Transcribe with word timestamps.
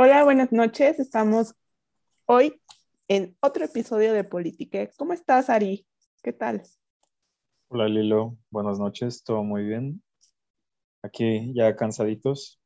Hola, 0.00 0.22
buenas 0.22 0.52
noches. 0.52 1.00
Estamos 1.00 1.56
hoy 2.26 2.62
en 3.08 3.36
otro 3.40 3.64
episodio 3.64 4.12
de 4.12 4.22
Politique. 4.22 4.92
¿Cómo 4.96 5.12
estás, 5.12 5.50
Ari? 5.50 5.88
¿Qué 6.22 6.32
tal? 6.32 6.62
Hola, 7.66 7.88
Lilo. 7.88 8.36
Buenas 8.48 8.78
noches. 8.78 9.24
¿Todo 9.24 9.42
muy 9.42 9.64
bien? 9.64 10.00
Aquí 11.02 11.52
ya 11.52 11.74
cansaditos. 11.74 12.60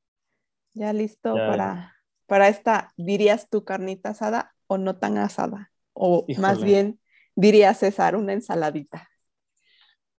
Ya 0.75 0.93
listo 0.93 1.33
para, 1.33 1.97
para 2.27 2.49
esta, 2.49 2.93
dirías 2.99 3.49
tu 3.49 3.65
carnita 3.65 4.11
asada 4.11 4.55
o 4.67 4.77
no 4.77 4.99
tan 4.99 5.17
asada. 5.17 5.73
O 5.95 6.27
más 6.37 6.63
bien, 6.63 7.01
diría 7.35 7.73
César, 7.73 8.15
una 8.15 8.35
ensaladita. 8.35 9.09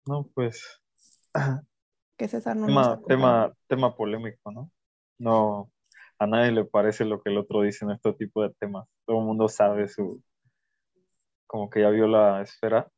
No, 0.07 0.31
pues. 0.33 0.81
Que 2.17 2.27
César 2.27 2.55
no 2.55 2.65
tema, 2.65 3.01
tema, 3.07 3.53
tema 3.67 3.95
polémico, 3.95 4.51
¿no? 4.51 4.71
No, 5.19 5.72
a 6.23 6.27
nadie 6.27 6.51
le 6.51 6.63
parece 6.63 7.03
lo 7.03 7.21
que 7.21 7.29
el 7.29 7.37
otro 7.37 7.61
dice 7.61 7.83
en 7.83 7.91
este 7.91 8.13
tipo 8.13 8.41
de 8.43 8.53
temas. 8.57 8.87
Todo 9.05 9.19
el 9.19 9.25
mundo 9.25 9.49
sabe 9.49 9.89
su, 9.89 10.21
como 11.45 11.69
que 11.69 11.81
ya 11.81 11.89
vio 11.89 12.07
la 12.07 12.41
esfera 12.41 12.89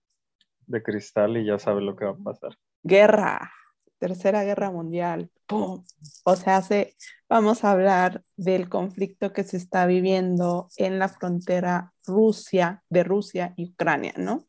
de 0.67 0.83
cristal 0.83 1.37
y 1.37 1.45
ya 1.45 1.57
sabe 1.57 1.81
lo 1.81 1.95
que 1.95 2.05
va 2.05 2.11
a 2.11 2.17
pasar. 2.17 2.51
Guerra, 2.83 3.51
tercera 3.97 4.43
guerra 4.43 4.69
mundial. 4.69 5.31
¡Pum! 5.47 5.83
O 6.23 6.35
sea, 6.35 6.61
se, 6.61 6.95
vamos 7.27 7.63
a 7.63 7.71
hablar 7.71 8.23
del 8.35 8.69
conflicto 8.69 9.33
que 9.33 9.43
se 9.43 9.57
está 9.57 9.87
viviendo 9.87 10.69
en 10.77 10.99
la 10.99 11.09
frontera 11.09 11.93
Rusia, 12.05 12.83
de 12.89 13.03
Rusia 13.03 13.53
y 13.57 13.71
Ucrania, 13.71 14.13
¿no? 14.17 14.45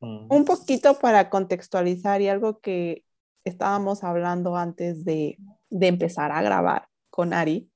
Un 0.00 0.44
poquito 0.44 0.98
para 0.98 1.28
contextualizar 1.28 2.22
y 2.22 2.28
algo 2.28 2.60
que 2.60 3.04
estábamos 3.44 4.04
hablando 4.04 4.56
antes 4.56 5.04
de, 5.04 5.36
de 5.68 5.88
empezar 5.88 6.32
a 6.32 6.40
grabar 6.40 6.88
con 7.16 7.32
Ari 7.32 7.70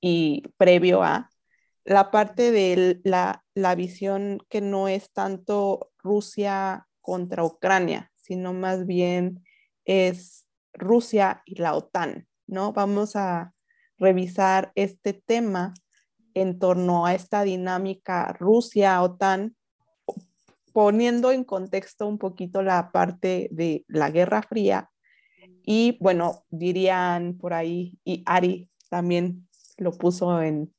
y 0.00 0.42
previo 0.56 1.04
a 1.04 1.30
la 1.84 2.10
parte 2.10 2.50
de 2.50 3.00
la, 3.04 3.44
la 3.54 3.76
visión 3.76 4.40
que 4.48 4.60
no 4.60 4.88
es 4.88 5.12
tanto 5.12 5.92
Rusia 5.98 6.88
contra 7.00 7.44
Ucrania, 7.44 8.10
sino 8.16 8.52
más 8.52 8.84
bien 8.84 9.44
es 9.84 10.48
Rusia 10.72 11.42
y 11.46 11.60
la 11.60 11.76
OTAN, 11.76 12.26
¿no? 12.48 12.72
Vamos 12.72 13.14
a 13.14 13.54
revisar 13.98 14.72
este 14.74 15.12
tema 15.12 15.74
en 16.34 16.58
torno 16.58 17.06
a 17.06 17.14
esta 17.14 17.44
dinámica 17.44 18.32
Rusia-OTAN, 18.32 19.54
poniendo 20.72 21.30
en 21.30 21.44
contexto 21.44 22.08
un 22.08 22.18
poquito 22.18 22.62
la 22.62 22.90
parte 22.90 23.48
de 23.52 23.84
la 23.86 24.10
Guerra 24.10 24.42
Fría 24.42 24.90
y, 25.64 25.98
bueno, 26.00 26.44
dirían 26.50 27.36
por 27.38 27.54
ahí, 27.54 27.98
y 28.04 28.24
Ari 28.26 28.71
también 28.92 29.48
lo 29.78 29.92
puso 29.92 30.42
en, 30.42 30.70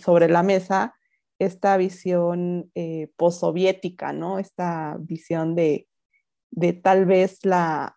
sobre 0.00 0.28
la 0.28 0.42
mesa, 0.42 0.92
esta 1.38 1.76
visión 1.76 2.68
eh, 2.74 3.12
postsoviética, 3.16 4.12
¿no? 4.12 4.40
Esta 4.40 4.96
visión 4.98 5.54
de, 5.54 5.86
tal 6.82 7.06
vez 7.06 7.44
la 7.44 7.96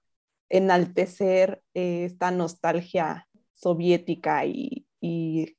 enaltecer 0.49 1.63
eh, 1.73 2.05
esta 2.05 2.29
nostalgia 2.29 3.27
soviética 3.55 4.45
y, 4.45 4.85
y, 5.01 5.57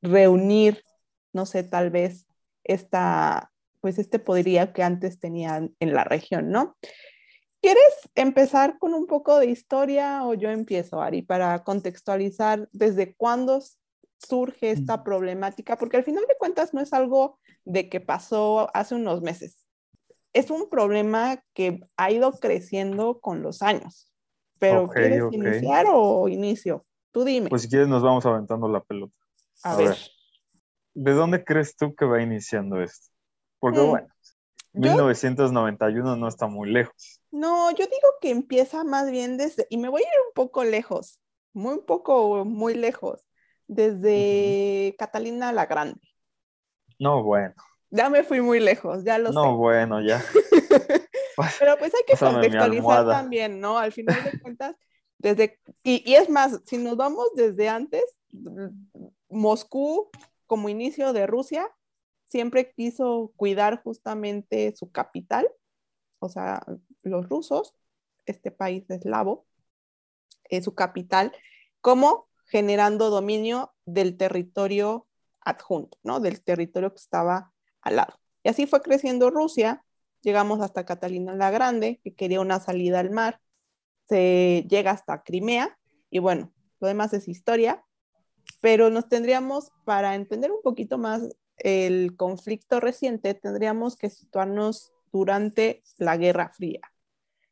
reunir, 0.00 0.84
no 1.34 1.44
sé, 1.44 1.62
tal 1.62 1.90
vez 1.90 2.26
esta, 2.64 3.52
pues 3.82 3.98
este 3.98 4.18
poderío 4.18 4.72
que 4.72 4.82
antes 4.82 5.20
tenían 5.20 5.76
en 5.78 5.92
la 5.92 6.04
región, 6.04 6.50
¿no? 6.50 6.74
¿Quieres 7.62 8.10
empezar 8.16 8.76
con 8.80 8.92
un 8.92 9.06
poco 9.06 9.38
de 9.38 9.46
historia 9.46 10.26
o 10.26 10.34
yo 10.34 10.50
empiezo, 10.50 11.00
Ari, 11.00 11.22
para 11.22 11.62
contextualizar 11.62 12.68
desde 12.72 13.14
cuándo 13.14 13.62
surge 14.18 14.72
esta 14.72 15.04
problemática? 15.04 15.78
Porque 15.78 15.96
al 15.96 16.02
final 16.02 16.24
de 16.26 16.36
cuentas 16.36 16.74
no 16.74 16.80
es 16.80 16.92
algo 16.92 17.38
de 17.64 17.88
que 17.88 18.00
pasó 18.00 18.68
hace 18.76 18.96
unos 18.96 19.22
meses. 19.22 19.64
Es 20.32 20.50
un 20.50 20.68
problema 20.68 21.40
que 21.54 21.80
ha 21.96 22.10
ido 22.10 22.32
creciendo 22.32 23.20
con 23.20 23.42
los 23.42 23.62
años. 23.62 24.12
Pero 24.58 24.88
¿quieres 24.88 25.22
iniciar 25.30 25.86
o 25.88 26.28
inicio? 26.28 26.84
Tú 27.12 27.22
dime. 27.22 27.48
Pues 27.48 27.62
si 27.62 27.68
quieres 27.68 27.86
nos 27.86 28.02
vamos 28.02 28.26
aventando 28.26 28.68
la 28.68 28.82
pelota. 28.82 29.14
A, 29.62 29.76
ver. 29.76 29.96
¿De 30.94 31.12
dónde 31.12 31.44
crees 31.44 31.76
tú 31.76 31.94
que 31.94 32.06
va 32.06 32.20
iniciando 32.20 32.82
esto? 32.82 33.08
Porque 33.60 33.78
mm. 33.78 33.88
bueno, 33.88 34.08
1991 34.72 36.16
no 36.16 36.28
está 36.28 36.46
muy 36.46 36.70
lejos. 36.70 37.20
No, 37.30 37.70
yo 37.70 37.86
digo 37.86 38.08
que 38.20 38.30
empieza 38.30 38.84
más 38.84 39.10
bien 39.10 39.36
desde, 39.36 39.66
y 39.70 39.76
me 39.76 39.88
voy 39.88 40.02
a 40.02 40.06
ir 40.06 40.20
un 40.26 40.32
poco 40.34 40.64
lejos, 40.64 41.20
muy 41.52 41.80
poco, 41.82 42.44
muy 42.44 42.74
lejos, 42.74 43.24
desde 43.66 44.94
Catalina 44.98 45.52
la 45.52 45.66
Grande. 45.66 46.00
No, 46.98 47.22
bueno. 47.22 47.54
Ya 47.90 48.08
me 48.08 48.22
fui 48.22 48.40
muy 48.40 48.60
lejos, 48.60 49.04
ya 49.04 49.18
lo 49.18 49.28
sé. 49.28 49.34
No, 49.34 49.56
bueno, 49.56 50.00
ya. 50.00 50.22
Pero 51.58 51.76
pues 51.78 51.92
hay 51.94 52.02
que 52.06 52.16
contextualizar 52.16 53.06
también, 53.06 53.60
¿no? 53.60 53.78
Al 53.78 53.92
final 53.92 54.22
de 54.24 54.40
cuentas, 54.40 54.76
desde, 55.18 55.60
y, 55.82 56.02
y 56.10 56.14
es 56.14 56.28
más, 56.28 56.60
si 56.64 56.78
nos 56.78 56.96
vamos 56.96 57.28
desde 57.34 57.68
antes, 57.68 58.04
Moscú 59.28 60.10
como 60.46 60.68
inicio 60.68 61.12
de 61.12 61.26
Rusia, 61.26 61.68
siempre 62.32 62.72
quiso 62.72 63.32
cuidar 63.36 63.82
justamente 63.82 64.74
su 64.74 64.90
capital, 64.90 65.46
o 66.18 66.30
sea, 66.30 66.64
los 67.02 67.28
rusos, 67.28 67.74
este 68.24 68.50
país 68.50 68.88
eslavo, 68.88 69.46
eh, 70.48 70.62
su 70.62 70.74
capital, 70.74 71.32
como 71.82 72.28
generando 72.46 73.10
dominio 73.10 73.74
del 73.84 74.16
territorio 74.16 75.06
adjunto, 75.40 75.98
¿no? 76.02 76.20
Del 76.20 76.42
territorio 76.42 76.90
que 76.90 77.00
estaba 77.00 77.52
al 77.82 77.96
lado. 77.96 78.18
Y 78.42 78.48
así 78.48 78.66
fue 78.66 78.80
creciendo 78.80 79.30
Rusia, 79.30 79.84
llegamos 80.22 80.60
hasta 80.60 80.86
Catalina 80.86 81.34
la 81.34 81.50
Grande, 81.50 82.00
que 82.02 82.14
quería 82.14 82.40
una 82.40 82.60
salida 82.60 83.00
al 83.00 83.10
mar, 83.10 83.40
se 84.08 84.66
llega 84.70 84.90
hasta 84.90 85.22
Crimea, 85.22 85.78
y 86.08 86.18
bueno, 86.18 86.50
lo 86.80 86.88
demás 86.88 87.12
es 87.12 87.28
historia, 87.28 87.84
pero 88.62 88.88
nos 88.88 89.08
tendríamos, 89.08 89.70
para 89.84 90.14
entender 90.14 90.50
un 90.50 90.62
poquito 90.62 90.96
más 90.96 91.28
el 91.62 92.16
conflicto 92.16 92.80
reciente, 92.80 93.34
tendríamos 93.34 93.96
que 93.96 94.10
situarnos 94.10 94.92
durante 95.12 95.82
la 95.96 96.16
Guerra 96.16 96.50
Fría. 96.50 96.80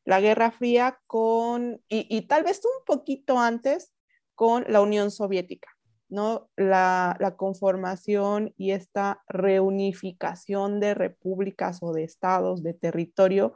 La 0.04 0.20
Guerra 0.20 0.50
Fría 0.50 0.98
con, 1.06 1.82
y, 1.88 2.22
tal 2.22 2.42
vez 2.42 2.60
un 2.64 2.84
poquito 2.84 3.38
antes, 3.38 3.92
con 4.34 4.64
la 4.66 4.80
Unión 4.80 5.10
Soviética, 5.10 5.68
¿no? 6.08 6.50
La, 6.56 7.16
la, 7.20 7.36
conformación 7.36 8.54
y 8.56 8.72
esta 8.72 9.22
reunificación 9.28 10.80
de 10.80 10.94
repúblicas 10.94 11.78
o 11.82 11.92
de 11.92 12.04
estados, 12.04 12.62
de 12.62 12.74
territorio, 12.74 13.54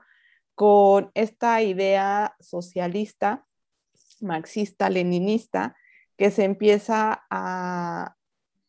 con 0.55 1.11
esta 1.15 1.63
idea 1.63 2.37
socialista, 2.39 3.47
marxista, 4.21 4.91
leninista, 4.91 5.75
que 6.17 6.31
se 6.31 6.45
empieza 6.45 7.25
a, 7.31 8.15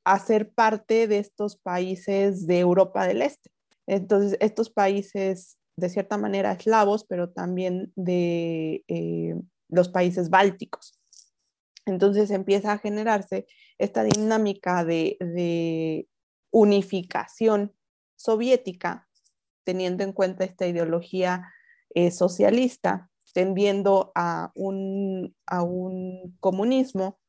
hacer 0.06 0.52
parte 0.52 1.08
de 1.08 1.18
estos 1.18 1.58
países 1.58 2.48
de 2.48 2.60
Europa 2.60 3.06
del 3.08 3.22
Este. 3.24 3.50
Entonces, 3.88 4.38
estos 4.40 4.70
países, 4.70 5.58
de 5.76 5.90
cierta 5.90 6.18
manera, 6.18 6.54
eslavos, 6.54 7.04
pero 7.04 7.32
también 7.32 7.92
de 7.96 8.84
eh, 8.88 9.36
los 9.68 9.90
países 9.90 10.30
bálticos. 10.30 11.00
Entonces 11.88 12.32
empieza 12.32 12.72
a 12.72 12.78
generarse 12.80 13.46
esta 13.78 14.04
dinámica 14.04 14.84
de, 14.86 16.08
unificación 16.52 17.74
soviética, 18.16 19.10
teniendo 19.66 20.06
en 20.06 20.14
cuenta 20.14 20.46
esta 20.46 20.66
ideología 20.66 21.52
eh, 21.94 22.12
socialista, 22.12 23.10
tendiendo 23.34 24.14
a 24.16 24.53
un, 24.56 25.35
a 25.46 25.64
un 25.64 26.38
comunismo 26.40 27.20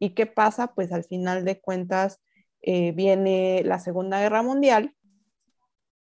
¿Y 0.00 0.10
qué 0.14 0.26
pasa? 0.26 0.68
Pues 0.74 0.92
al 0.92 1.04
final 1.04 1.44
de 1.44 1.60
cuentas 1.60 2.20
eh, 2.62 2.92
viene 2.92 3.62
la 3.64 3.78
Segunda 3.78 4.20
Guerra 4.20 4.42
Mundial, 4.42 4.94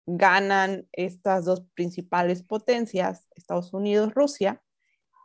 ganan 0.05 0.87
estas 0.91 1.45
dos 1.45 1.61
principales 1.75 2.41
potencias, 2.41 3.27
Estados 3.35 3.73
Unidos, 3.73 4.13
Rusia, 4.13 4.61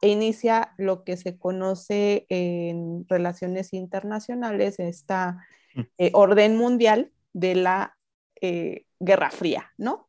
e 0.03 0.09
inicia 0.09 0.75
lo 0.77 1.03
que 1.03 1.17
se 1.17 1.39
conoce 1.39 2.27
en 2.29 3.07
relaciones 3.09 3.73
internacionales, 3.73 4.79
esta 4.79 5.47
mm. 5.75 5.81
eh, 5.97 6.11
orden 6.13 6.57
mundial 6.57 7.11
de 7.33 7.55
la 7.55 7.97
eh, 8.41 8.85
Guerra 9.01 9.31
Fría, 9.31 9.73
¿no? 9.79 10.09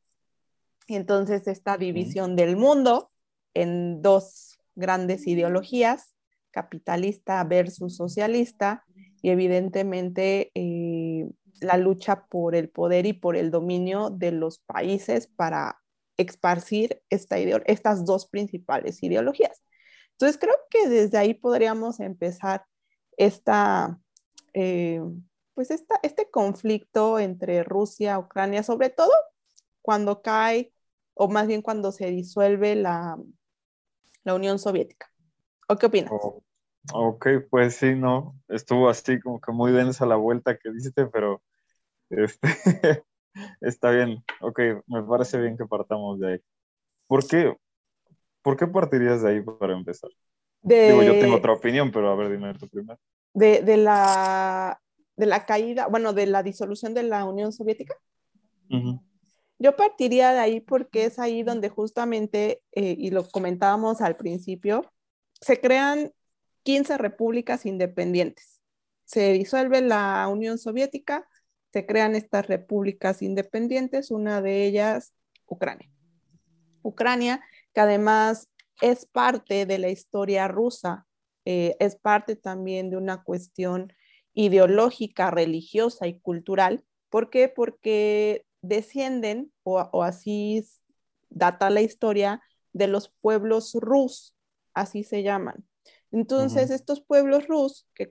Y 0.87 0.95
entonces 0.95 1.47
esta 1.47 1.77
división 1.77 2.35
del 2.35 2.57
mundo 2.57 3.09
en 3.53 4.01
dos 4.01 4.59
grandes 4.75 5.25
ideologías, 5.27 6.13
capitalista 6.51 7.43
versus 7.43 7.95
socialista 7.95 8.83
y 9.25 9.31
evidentemente 9.31 10.51
eh, 10.53 11.27
la 11.59 11.77
lucha 11.77 12.27
por 12.27 12.53
el 12.53 12.69
poder 12.69 13.07
y 13.07 13.13
por 13.13 13.35
el 13.35 13.49
dominio 13.49 14.11
de 14.11 14.31
los 14.31 14.59
países 14.59 15.25
para 15.25 15.81
esparcir 16.15 17.01
esta 17.09 17.39
estas 17.39 18.05
dos 18.05 18.27
principales 18.27 19.01
ideologías. 19.01 19.63
Entonces 20.11 20.37
creo 20.39 20.53
que 20.69 20.87
desde 20.89 21.17
ahí 21.17 21.33
podríamos 21.33 21.99
empezar 22.01 22.65
esta, 23.17 23.99
eh, 24.53 25.01
pues 25.55 25.71
este 25.71 26.29
conflicto 26.29 27.17
entre 27.17 27.63
Rusia, 27.63 28.19
Ucrania, 28.19 28.61
sobre 28.61 28.91
todo 28.91 29.11
cuando 29.81 30.21
cae, 30.21 30.71
o 31.15 31.29
más 31.29 31.47
bien 31.47 31.63
cuando 31.63 31.91
se 31.91 32.11
disuelve 32.11 32.75
la, 32.75 33.17
la 34.23 34.35
Unión 34.35 34.59
Soviética. 34.59 35.11
¿O 35.67 35.77
qué 35.77 35.87
opinas? 35.87 36.11
Oh, 36.13 36.43
ok, 36.93 37.27
pues 37.49 37.75
sí, 37.75 37.95
no, 37.95 38.35
estuvo 38.47 38.89
así 38.89 39.19
como 39.19 39.39
que 39.39 39.51
muy 39.51 39.71
densa 39.71 40.05
la 40.05 40.15
vuelta 40.15 40.57
que 40.57 40.71
diste, 40.71 41.05
pero 41.07 41.41
este, 42.09 42.47
está 43.61 43.91
bien, 43.91 44.23
ok, 44.41 44.59
me 44.87 45.03
parece 45.03 45.39
bien 45.39 45.57
que 45.57 45.65
partamos 45.65 46.19
de 46.19 46.33
ahí. 46.33 46.39
¿Por 47.07 47.27
qué, 47.27 47.55
¿por 48.41 48.57
qué 48.57 48.67
partirías 48.67 49.21
de 49.21 49.29
ahí 49.29 49.41
para 49.41 49.73
empezar? 49.73 50.09
Digo, 50.61 51.03
yo 51.03 51.19
tengo 51.19 51.35
otra 51.35 51.53
opinión, 51.53 51.91
pero 51.91 52.09
a 52.09 52.15
ver, 52.15 52.31
dime 52.31 52.53
tu 52.55 52.67
primero. 52.67 52.99
De, 53.33 53.61
de, 53.61 53.77
la, 53.77 54.81
de 55.15 55.25
la 55.27 55.45
caída, 55.45 55.87
bueno, 55.87 56.13
de 56.13 56.25
la 56.25 56.41
disolución 56.41 56.95
de 56.95 57.03
la 57.03 57.25
Unión 57.25 57.51
Soviética. 57.51 57.95
Yo 59.59 59.75
partiría 59.75 60.33
de 60.33 60.39
ahí 60.39 60.59
porque 60.59 61.05
es 61.05 61.19
ahí 61.19 61.43
donde 61.43 61.69
justamente, 61.69 62.63
eh, 62.71 62.95
y 62.97 63.11
lo 63.11 63.27
comentábamos 63.29 64.01
al 64.01 64.17
principio, 64.17 64.91
se 65.39 65.61
crean 65.61 66.11
15 66.65 66.97
repúblicas 66.97 67.67
independientes. 67.67 68.59
Se 69.03 69.33
disuelve 69.33 69.81
la 69.81 70.27
Unión 70.27 70.57
Soviética, 70.57 71.27
se 71.71 71.85
crean 71.85 72.15
estas 72.15 72.47
repúblicas 72.47 73.21
independientes, 73.21 74.09
una 74.09 74.41
de 74.41 74.65
ellas 74.65 75.13
Ucrania. 75.45 75.91
Ucrania, 76.81 77.41
que 77.71 77.81
además 77.81 78.49
es 78.81 79.05
parte 79.05 79.67
de 79.67 79.77
la 79.77 79.89
historia 79.89 80.47
rusa, 80.47 81.05
eh, 81.45 81.75
es 81.79 81.95
parte 81.97 82.35
también 82.35 82.89
de 82.89 82.97
una 82.97 83.23
cuestión 83.23 83.93
ideológica, 84.33 85.29
religiosa 85.29 86.07
y 86.07 86.19
cultural. 86.19 86.83
¿Por 87.09 87.29
qué? 87.29 87.47
Porque 87.47 88.43
descienden, 88.63 89.51
o, 89.61 90.01
así 90.01 90.65
data 91.29 91.69
la 91.69 91.81
historia, 91.81 92.41
de 92.73 92.87
los 92.87 93.09
pueblos 93.21 93.75
rus, 93.75 94.35
así 94.73 95.03
se 95.03 95.21
llaman. 95.21 95.63
Entonces, 96.15 96.71
estos 96.71 97.01
pueblos 97.01 97.45
rus 97.45 97.89
que, 97.93 98.09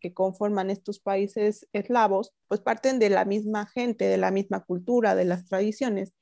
que, 0.00 0.14
conforman 0.14 0.70
estos 0.70 0.98
países 0.98 1.68
eslavos, 1.74 2.32
pues 2.48 2.60
parten 2.60 2.98
de 2.98 3.10
la 3.10 3.26
misma 3.26 3.66
gente, 3.66 4.06
de 4.06 4.16
la 4.16 4.30
misma 4.30 4.64
cultura, 4.64 5.14
de 5.14 5.26
las 5.26 5.44
tradiciones. 5.44 6.14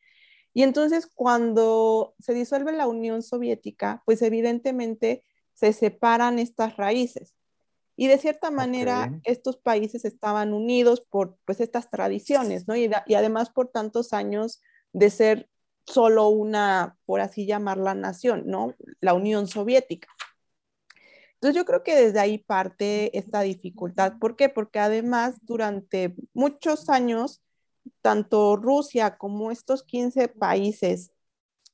Y 0.53 0.65
entonces, 0.65 1.07
cuando 1.07 2.17
se 2.19 2.35
disuelve 2.35 2.73
la 2.73 2.89
Unión 2.89 3.23
Soviética, 3.23 4.03
pues 4.05 4.21
evidentemente 4.21 5.23
se 5.55 5.73
separan 5.73 6.41
estas 6.41 6.77
raíces. 6.77 7.37
Y 7.95 8.09
de 8.09 8.19
cierta 8.19 8.51
manera, 8.51 9.17
estos 9.23 9.59
países 9.59 10.05
estaban 10.05 10.53
unidos 10.53 11.07
por 11.09 11.39
pues 11.45 11.61
estas 11.61 11.89
tradiciones, 11.89 12.67
¿no? 12.67 12.75
Y, 12.75 12.91
y, 13.07 13.15
además 13.15 13.51
por 13.51 13.69
tantos 13.69 14.13
años 14.13 14.61
de 14.93 15.11
ser 15.11 15.49
solo 15.87 16.31
una, 16.31 16.99
por 17.07 17.21
así 17.21 17.47
llamarla, 17.47 17.95
nación, 17.95 18.43
¿no? 18.47 18.75
La 19.01 19.15
Unión 19.15 19.47
Soviética. 19.47 20.09
Entonces 21.37 21.57
yo 21.57 21.65
creo 21.67 21.83
que 21.83 21.95
desde 21.95 22.19
ahí 22.19 22.39
parte 22.39 23.17
esta 23.17 23.43
dificultad. 23.43 24.19
¿Por 24.19 24.37
qué? 24.37 24.49
Porque 24.49 24.79
además 24.79 25.37
durante 25.43 26.15
muchos 26.33 26.89
años, 26.89 27.43
tanto 28.01 28.57
Rusia 28.57 29.19
como 29.19 29.51
estos 29.51 29.85
15 29.85 30.29
países 30.29 31.13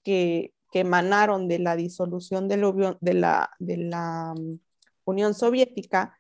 que, 0.03 0.53
que 0.73 0.81
emanaron 0.81 1.49
de 1.49 1.61
la 1.61 1.76
disolución 1.76 2.49
de, 2.49 2.56
de 3.00 3.14
la, 3.14 3.50
de 3.61 3.76
la 3.76 4.35
Unión 5.05 5.35
Soviética, 5.35 6.17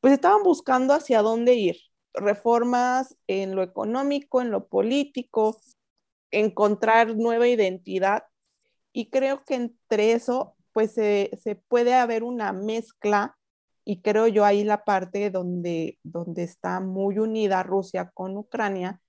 pues 0.00 0.14
estaban 0.14 0.42
buscando 0.42 0.94
hacia 0.94 1.22
dónde 1.22 1.54
ir. 1.54 1.76
Reformas 2.14 3.16
en 3.26 3.56
lo 3.56 3.62
económico, 3.62 4.40
en 4.42 4.50
lo 4.50 4.68
político, 4.68 5.60
encontrar 6.30 7.16
nueva 7.16 7.48
identidad. 7.48 8.24
Y 8.92 9.10
creo 9.10 9.44
que 9.44 9.54
entre 9.54 10.12
eso, 10.12 10.56
pues 10.72 10.92
se, 10.94 11.30
puede 11.68 11.94
haber 11.94 12.22
una 12.22 12.52
mezcla 12.52 13.36
y 13.84 14.00
creo 14.00 14.28
yo 14.28 14.44
ahí 14.44 14.64
la 14.64 14.84
parte 14.84 15.30
donde, 15.30 15.98
donde 16.02 16.44
está 16.44 16.80
muy 16.80 17.18
unida 17.18 17.62
Rusia 17.62 18.10
con 18.14 18.36
Ucrania, 18.36 19.00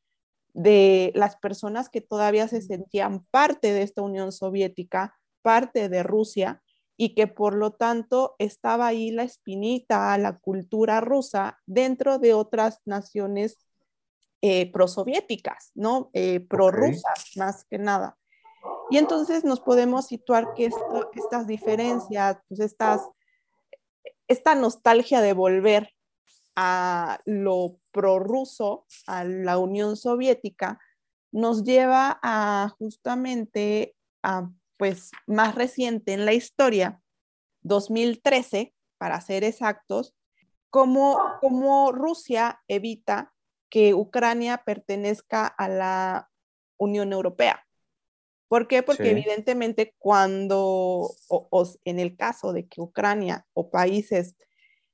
de 0.54 1.12
las 1.16 1.36
personas 1.38 1.90
que 1.90 2.02
todavía 2.02 2.48
se 2.48 2.62
sentían 2.62 3.26
parte 3.32 3.74
de 3.74 3.82
esta 3.82 4.02
Unión 4.02 4.32
Soviética, 4.32 5.16
parte 5.42 5.90
de 5.90 6.04
Rusia, 6.04 6.62
y 6.96 7.16
que 7.16 7.28
por 7.28 7.56
lo 7.56 7.72
tanto 7.72 8.36
estaba 8.38 8.88
ahí 8.88 9.12
la 9.12 9.24
espinita 9.24 10.14
a 10.14 10.18
la 10.18 10.38
cultura 10.38 11.02
rusa 11.02 11.60
dentro 11.66 12.20
de 12.20 12.34
otras 12.34 12.80
naciones 12.86 13.58
eh, 14.42 14.72
prosoviéticas, 14.72 15.72
¿no? 15.74 16.10
Eh, 16.14 16.40
prorrusas, 16.42 17.32
más 17.36 17.66
que 17.66 17.78
nada. 17.78 18.18
Y 18.94 19.00
entonces 19.00 19.44
nos 19.44 19.60
podemos 19.60 20.06
situar 20.06 20.54
que 20.54 20.70
estas 21.16 21.48
diferencias, 21.48 22.38
pues 22.48 22.60
estas, 22.60 23.02
esta 24.28 24.54
nostalgia 24.54 25.20
de 25.20 25.34
volver 25.34 25.90
a 26.56 27.20
lo 27.26 27.80
prorruso, 27.92 28.86
a 29.08 29.24
la 29.24 29.58
Unión 29.58 29.98
Soviética, 29.98 30.80
nos 31.32 31.64
lleva 31.64 32.20
a 32.22 32.72
justamente 32.78 33.96
a 34.22 34.52
pues 34.78 35.10
más 35.26 35.56
reciente 35.56 36.14
en 36.14 36.26
la 36.28 36.34
historia, 36.34 37.02
2013, 37.64 38.76
para 39.00 39.20
ser 39.22 39.44
exactos, 39.44 40.14
cómo, 40.70 41.20
cómo 41.42 41.92
Rusia 41.92 42.62
evita 42.68 43.34
que 43.72 43.96
Ucrania 43.96 44.62
pertenezca 44.64 45.48
a 45.48 45.68
la 45.68 46.30
Unión 46.78 47.12
Europea. 47.12 47.66
¿Por 48.54 48.68
qué? 48.68 48.84
Porque 48.84 49.10
evidentemente 49.10 49.96
cuando, 49.98 51.10
o, 51.28 51.74
en 51.86 51.98
el 51.98 52.16
caso 52.16 52.54
de 52.54 52.68
que 52.68 52.82
Ucrania 52.82 53.48
o 53.54 53.72
países 53.72 54.36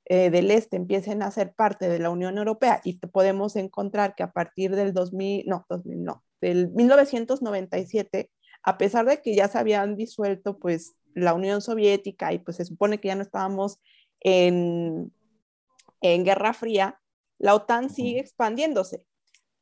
eh, 0.06 0.30
del 0.30 0.50
este 0.50 0.78
empiecen 0.78 1.22
a 1.22 1.30
ser 1.30 1.52
parte 1.52 1.86
de 1.90 1.98
la 1.98 2.08
Unión 2.08 2.38
Europea 2.38 2.80
y 2.84 2.94
podemos 2.94 3.56
encontrar 3.56 4.14
que 4.14 4.22
a 4.22 4.32
partir 4.32 4.74
del 4.74 4.94
2000, 4.94 5.44
no, 5.46 5.66
2000 5.68 6.02
no, 6.02 6.24
del 6.40 6.70
1997 6.70 8.30
a 8.62 8.78
pesar 8.78 9.04
de 9.04 9.20
que 9.20 9.34
ya 9.34 9.46
se 9.46 9.58
habían 9.58 9.94
disuelto 9.94 10.58
pues 10.58 10.94
la 11.14 11.34
Unión 11.34 11.60
Soviética 11.60 12.32
y 12.32 12.38
pues 12.38 12.56
se 12.56 12.64
supone 12.64 12.98
que 12.98 13.08
ya 13.08 13.14
no 13.14 13.22
estábamos 13.22 13.78
en, 14.20 15.12
en 16.00 16.24
Guerra 16.24 16.54
Fría, 16.54 16.98
la 17.36 17.54
OTAN 17.54 17.90
sigue 17.90 18.20
expandiéndose. 18.20 19.04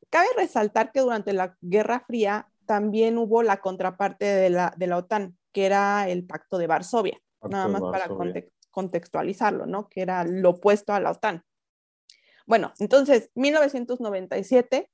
Cabe 0.09 0.27
resaltar 0.37 0.93
que 0.93 1.01
durante 1.01 1.33
la 1.33 1.57
Guerra 1.59 1.99
Fría 2.07 2.47
también 2.69 3.17
hubo 3.17 3.41
la 3.41 3.61
contraparte 3.61 4.25
de 4.25 4.51
la, 4.51 4.75
de 4.77 4.85
la 4.85 4.97
OTAN, 4.97 5.35
que 5.51 5.65
era 5.65 6.07
el 6.07 6.23
Pacto 6.23 6.59
de 6.59 6.67
Varsovia, 6.67 7.19
nada 7.41 7.67
más 7.67 7.81
para 7.81 8.07
contextualizarlo, 8.69 9.65
¿no? 9.65 9.89
Que 9.89 10.03
era 10.03 10.23
lo 10.23 10.51
opuesto 10.51 10.93
a 10.93 10.99
la 10.99 11.09
OTAN. 11.09 11.43
Bueno, 12.45 12.71
entonces, 12.77 13.31
1997, 13.33 14.87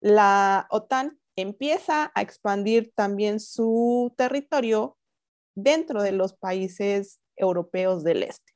la 0.00 0.66
OTAN 0.68 1.18
empieza 1.34 2.12
a 2.14 2.20
expandir 2.20 2.92
también 2.94 3.40
su 3.40 4.12
territorio 4.18 4.98
dentro 5.54 6.02
de 6.02 6.12
los 6.12 6.34
países 6.34 7.18
europeos 7.34 8.04
del 8.04 8.24
este. 8.24 8.52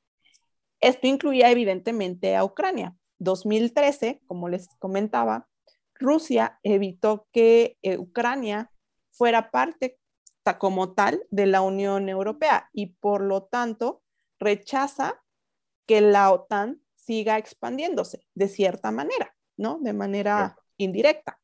Esto 0.80 1.06
incluía 1.06 1.50
evidentemente 1.50 2.37
a 2.37 2.45
Ucrania. 2.45 2.95
2013, 3.21 4.21
como 4.26 4.50
les 4.50 4.68
comentaba, 4.78 5.49
Rusia 5.98 6.58
evitó 6.62 7.26
que 7.32 7.78
eh, 7.82 7.98
Ucrania 7.98 8.70
fuera 9.10 9.50
parte 9.50 9.98
como 10.54 10.94
tal 10.94 11.26
de 11.30 11.46
la 11.46 11.60
Unión 11.60 12.08
Europea 12.08 12.68
y 12.72 12.94
por 12.94 13.20
lo 13.22 13.44
tanto 13.44 14.02
rechaza 14.38 15.20
que 15.86 16.00
la 16.00 16.30
OTAN 16.30 16.80
siga 16.94 17.38
expandiéndose 17.38 18.26
de 18.34 18.48
cierta 18.48 18.90
manera, 18.90 19.34
¿no? 19.56 19.78
De 19.80 19.92
manera 19.92 20.56
indirecta. 20.76 21.40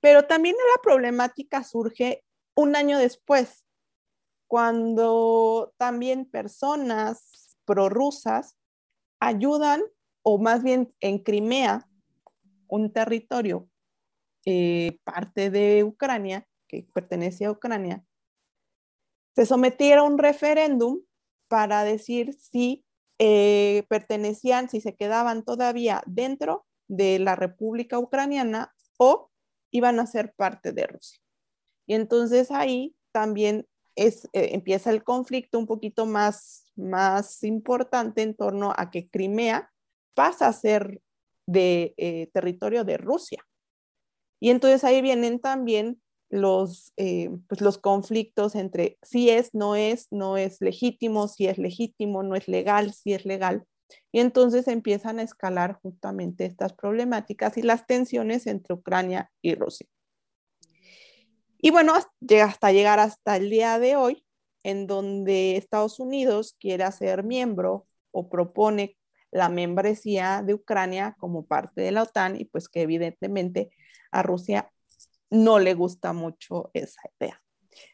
Pero 0.00 0.26
también 0.26 0.56
la 0.74 0.82
problemática 0.82 1.64
surge 1.64 2.24
un 2.54 2.76
año 2.76 2.98
después, 2.98 3.64
cuando 4.46 5.74
también 5.76 6.26
personas 6.26 7.56
prorrusas 7.64 8.56
ayudan, 9.18 9.82
o 10.22 10.38
más 10.38 10.62
bien 10.62 10.94
en 11.00 11.18
Crimea, 11.18 11.88
un 12.68 12.92
territorio 12.92 13.68
eh, 14.46 14.98
parte 15.04 15.50
de 15.50 15.84
Ucrania, 15.84 16.46
que 16.68 16.86
pertenece 16.92 17.44
a 17.44 17.50
Ucrania, 17.50 18.04
se 19.34 19.46
sometiera 19.46 20.02
a 20.02 20.04
un 20.04 20.18
referéndum 20.18 21.00
para 21.48 21.84
decir 21.84 22.34
si 22.34 22.84
eh, 23.18 23.84
pertenecían, 23.88 24.68
si 24.68 24.80
se 24.80 24.94
quedaban 24.94 25.44
todavía 25.44 26.02
dentro 26.06 26.66
de 26.88 27.18
la 27.18 27.36
República 27.36 27.98
Ucraniana 27.98 28.74
o 28.98 29.30
iban 29.70 29.98
a 29.98 30.06
ser 30.06 30.34
parte 30.34 30.72
de 30.72 30.86
Rusia. 30.86 31.18
Y 31.86 31.94
entonces 31.94 32.50
ahí 32.50 32.96
también 33.12 33.66
es, 33.96 34.26
eh, 34.32 34.50
empieza 34.52 34.90
el 34.90 35.04
conflicto 35.04 35.58
un 35.58 35.66
poquito 35.66 36.06
más, 36.06 36.72
más 36.76 37.42
importante 37.44 38.22
en 38.22 38.34
torno 38.34 38.72
a 38.76 38.90
que 38.90 39.08
Crimea 39.08 39.72
pasa 40.14 40.48
a 40.48 40.52
ser 40.52 41.00
de 41.46 41.94
eh, 41.96 42.28
territorio 42.32 42.84
de 42.84 42.96
Rusia. 42.96 43.44
Y 44.40 44.50
entonces 44.50 44.84
ahí 44.84 45.00
vienen 45.02 45.40
también 45.40 46.00
los, 46.30 46.92
eh, 46.96 47.30
pues 47.48 47.60
los 47.60 47.78
conflictos 47.78 48.54
entre 48.54 48.98
si 49.02 49.30
es, 49.30 49.54
no 49.54 49.76
es, 49.76 50.08
no 50.10 50.36
es 50.36 50.60
legítimo, 50.60 51.28
si 51.28 51.46
es 51.46 51.58
legítimo, 51.58 52.22
no 52.22 52.34
es 52.34 52.48
legal, 52.48 52.92
si 52.92 53.14
es 53.14 53.24
legal. 53.24 53.64
Y 54.12 54.20
entonces 54.20 54.68
empiezan 54.68 55.18
a 55.18 55.22
escalar 55.22 55.78
justamente 55.82 56.44
estas 56.44 56.72
problemáticas 56.72 57.56
y 57.56 57.62
las 57.62 57.86
tensiones 57.86 58.46
entre 58.46 58.74
Ucrania 58.74 59.30
y 59.42 59.54
Rusia. 59.54 59.86
Y 61.58 61.70
bueno, 61.70 61.94
llega 62.20 62.44
hasta 62.44 62.72
llegar 62.72 62.98
hasta 63.00 63.36
el 63.36 63.48
día 63.48 63.78
de 63.78 63.96
hoy, 63.96 64.26
en 64.62 64.86
donde 64.86 65.56
Estados 65.56 65.98
Unidos 66.00 66.56
quiere 66.58 66.90
ser 66.92 67.22
miembro 67.22 67.86
o 68.10 68.28
propone 68.28 68.96
la 69.34 69.48
membresía 69.48 70.42
de 70.42 70.54
Ucrania 70.54 71.16
como 71.18 71.44
parte 71.44 71.80
de 71.80 71.90
la 71.90 72.04
OTAN 72.04 72.40
y 72.40 72.44
pues 72.44 72.68
que 72.68 72.82
evidentemente 72.82 73.70
a 74.12 74.22
Rusia 74.22 74.72
no 75.28 75.58
le 75.58 75.74
gusta 75.74 76.12
mucho 76.12 76.70
esa 76.72 77.02
idea. 77.18 77.42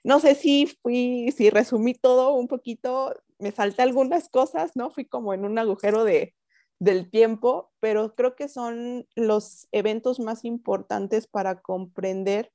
No 0.04 0.20
sé 0.20 0.34
si 0.34 0.66
fui, 0.82 1.32
si 1.34 1.48
resumí 1.48 1.94
todo 1.94 2.34
un 2.34 2.46
poquito, 2.46 3.14
me 3.38 3.52
salté 3.52 3.80
algunas 3.80 4.28
cosas, 4.28 4.72
¿no? 4.74 4.90
Fui 4.90 5.06
como 5.06 5.32
en 5.32 5.46
un 5.46 5.58
agujero 5.58 6.04
de, 6.04 6.34
del 6.78 7.10
tiempo, 7.10 7.72
pero 7.80 8.14
creo 8.14 8.36
que 8.36 8.48
son 8.48 9.08
los 9.16 9.66
eventos 9.72 10.20
más 10.20 10.44
importantes 10.44 11.26
para 11.26 11.62
comprender 11.62 12.52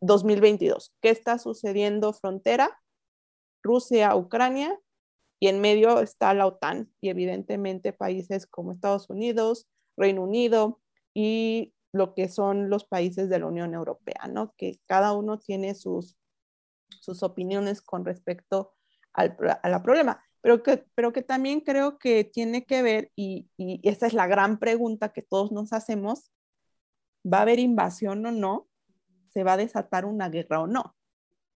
2022. 0.00 0.94
¿Qué 1.02 1.10
está 1.10 1.38
sucediendo 1.38 2.14
frontera? 2.14 2.80
Rusia, 3.62 4.16
Ucrania, 4.16 4.74
y 5.40 5.48
en 5.48 5.60
medio 5.60 6.00
está 6.00 6.34
la 6.34 6.46
OTAN 6.46 6.90
y 7.00 7.10
evidentemente 7.10 7.92
países 7.92 8.46
como 8.46 8.72
Estados 8.72 9.08
Unidos, 9.10 9.68
Reino 9.96 10.22
Unido 10.22 10.80
y 11.14 11.74
lo 11.92 12.14
que 12.14 12.28
son 12.28 12.70
los 12.70 12.84
países 12.84 13.28
de 13.28 13.38
la 13.38 13.46
Unión 13.46 13.74
Europea, 13.74 14.28
¿no? 14.28 14.54
Que 14.56 14.80
cada 14.86 15.12
uno 15.12 15.38
tiene 15.38 15.74
sus, 15.74 16.18
sus 17.00 17.22
opiniones 17.22 17.80
con 17.80 18.04
respecto 18.04 18.74
al 19.12 19.36
a 19.62 19.82
problema, 19.82 20.22
pero 20.40 20.62
que, 20.62 20.84
pero 20.94 21.12
que 21.12 21.22
también 21.22 21.60
creo 21.60 21.98
que 21.98 22.24
tiene 22.24 22.64
que 22.64 22.82
ver, 22.82 23.10
y, 23.16 23.50
y 23.56 23.80
esta 23.88 24.06
es 24.06 24.12
la 24.12 24.26
gran 24.26 24.58
pregunta 24.58 25.12
que 25.12 25.22
todos 25.22 25.50
nos 25.50 25.72
hacemos, 25.72 26.30
¿va 27.24 27.38
a 27.38 27.42
haber 27.42 27.58
invasión 27.58 28.24
o 28.26 28.30
no? 28.30 28.68
¿Se 29.30 29.44
va 29.44 29.54
a 29.54 29.56
desatar 29.56 30.04
una 30.04 30.28
guerra 30.28 30.60
o 30.60 30.66
no? 30.66 30.94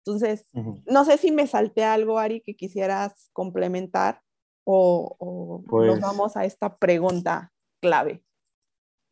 Entonces, 0.05 0.45
no 0.85 1.05
sé 1.05 1.17
si 1.17 1.31
me 1.31 1.47
salté 1.47 1.83
algo, 1.83 2.17
Ari, 2.17 2.41
que 2.41 2.55
quisieras 2.55 3.29
complementar 3.33 4.21
o, 4.63 5.15
o 5.19 5.59
nos 5.59 5.65
pues 5.67 6.01
vamos 6.01 6.37
a 6.37 6.45
esta 6.45 6.77
pregunta 6.77 7.51
clave. 7.81 8.23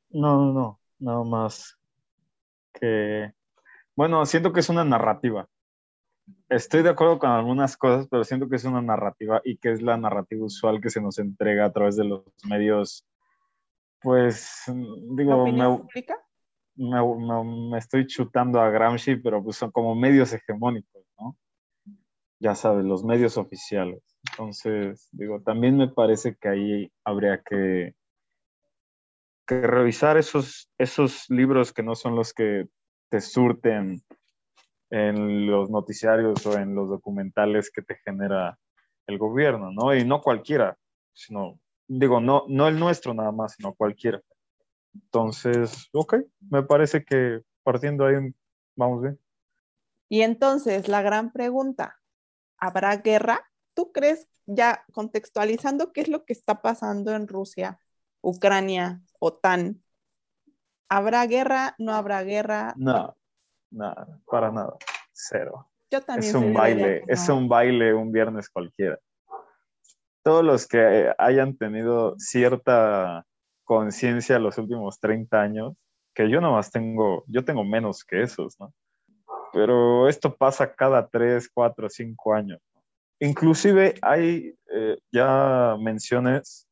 No, 0.10 0.38
no, 0.38 0.54
no 0.54 0.80
nada 1.00 1.24
más 1.24 1.78
que, 2.74 3.34
bueno, 3.96 4.26
siento 4.26 4.54
que 4.54 4.60
es 4.60 4.70
una 4.70 4.84
narrativa. 4.84 5.48
Estoy 6.50 6.84
de 6.84 6.90
acuerdo 6.90 7.20
con 7.20 7.30
algunas 7.30 7.78
cosas, 7.78 8.08
pero 8.10 8.24
siento 8.24 8.50
que 8.50 8.58
es 8.58 8.66
una 8.66 8.82
narrativa 8.82 9.42
y 9.44 9.58
que 9.58 9.72
es 9.72 9.82
la 9.82 9.98
narrativa 9.98 10.46
usual 10.46 10.82
que 10.82 10.90
se 10.90 11.02
nos 11.02 11.20
entrega 11.20 11.66
a 11.66 11.72
través 11.72 11.96
de 11.96 12.06
los 12.06 12.24
medios. 12.44 13.06
Pues, 14.02 14.64
digo, 15.16 15.48
me, 15.48 15.82
me, 16.78 17.78
estoy 17.78 18.08
chutando 18.08 18.62
a 18.62 18.70
Gramsci, 18.70 19.18
pero 19.18 19.44
pues 19.44 19.58
son 19.58 19.72
como 19.72 19.96
medios 19.96 20.34
hegemónicos, 20.34 21.04
¿no? 21.20 21.36
Ya 22.40 22.56
sabes, 22.56 22.86
los 22.86 23.04
medios 23.04 23.38
oficiales. 23.38 24.04
Entonces, 24.32 25.10
digo, 25.12 25.42
también 25.42 25.78
me 25.78 25.88
parece 25.88 26.36
que 26.36 26.50
ahí 26.50 26.92
habría 27.04 27.42
que 27.42 27.96
que 29.48 29.62
revisar 29.62 30.18
esos, 30.18 30.70
esos 30.78 31.30
libros 31.30 31.72
que 31.72 31.82
no 31.82 31.96
son 31.96 32.16
los 32.16 32.34
que 32.34 32.68
te 33.10 33.22
surten 33.22 34.04
en 34.90 35.48
los 35.50 35.70
noticiarios 35.70 36.46
o 36.46 36.58
en 36.58 36.76
los 36.76 36.90
documentales 36.90 37.72
que 37.72 37.82
te 37.82 37.96
genera 38.04 38.60
el 39.08 39.18
gobierno, 39.18 39.72
¿no? 39.72 39.96
Y 39.96 40.04
no 40.04 40.22
cualquiera, 40.22 40.78
sino, 41.14 41.60
digo, 41.88 42.20
no, 42.20 42.44
no 42.50 42.68
el 42.68 42.78
nuestro 42.78 43.14
nada 43.14 43.32
más, 43.32 43.54
sino 43.54 43.74
cualquiera. 43.74 44.22
Entonces, 45.04 45.90
ok, 45.94 46.16
me 46.50 46.64
parece 46.64 47.04
que 47.04 47.42
partiendo 47.64 48.06
ahí 48.06 48.16
vamos 48.76 49.02
bien. 49.02 49.20
Y 50.10 50.22
entonces, 50.22 50.88
la 50.88 51.02
gran 51.02 51.32
pregunta, 51.32 52.00
¿habrá 52.58 52.96
guerra? 52.98 53.42
¿Tú 53.74 53.92
crees, 53.92 54.28
ya 54.46 54.86
contextualizando 54.94 55.92
qué 55.92 56.02
es 56.02 56.08
lo 56.08 56.26
que 56.26 56.34
está 56.34 56.62
pasando 56.62 57.14
en 57.14 57.28
Rusia, 57.28 57.80
Ucrania, 58.22 59.02
OTAN. 59.20 59.84
¿Habrá 60.90 61.26
guerra? 61.28 61.76
¿No 61.78 61.94
habrá 61.94 62.24
guerra? 62.24 62.74
No, 62.78 63.16
nada, 63.70 64.20
para 64.26 64.52
nada, 64.52 64.78
cero. 65.12 65.70
Yo 65.92 66.02
también. 66.02 66.30
Es 66.30 66.36
un 66.36 66.54
baile, 66.54 67.04
es 67.08 67.30
un 67.30 67.48
baile 67.48 67.94
un 67.94 68.12
viernes 68.12 68.50
cualquiera. 68.50 68.98
Todos 70.24 70.44
los 70.44 70.68
que 70.68 71.14
hayan 71.18 71.58
tenido 71.58 72.16
cierta 72.18 73.26
conciencia 73.68 74.40
los 74.40 74.58
últimos 74.58 75.00
30 75.00 75.40
años, 75.40 75.74
que 76.16 76.30
yo 76.30 76.42
nomás 76.42 76.72
tengo, 76.72 77.24
yo 77.28 77.46
tengo 77.46 77.64
menos 77.64 78.04
que 78.04 78.24
esos, 78.24 78.60
¿no? 78.60 78.74
Pero 79.54 80.08
esto 80.08 80.36
pasa 80.36 80.74
cada 80.74 81.08
3, 81.08 81.50
4, 81.54 81.90
5 81.90 82.34
años. 82.34 82.60
Inclusive 83.20 83.96
hay 84.02 84.56
eh, 84.72 84.98
ya 85.12 85.76
menciones 85.80 86.68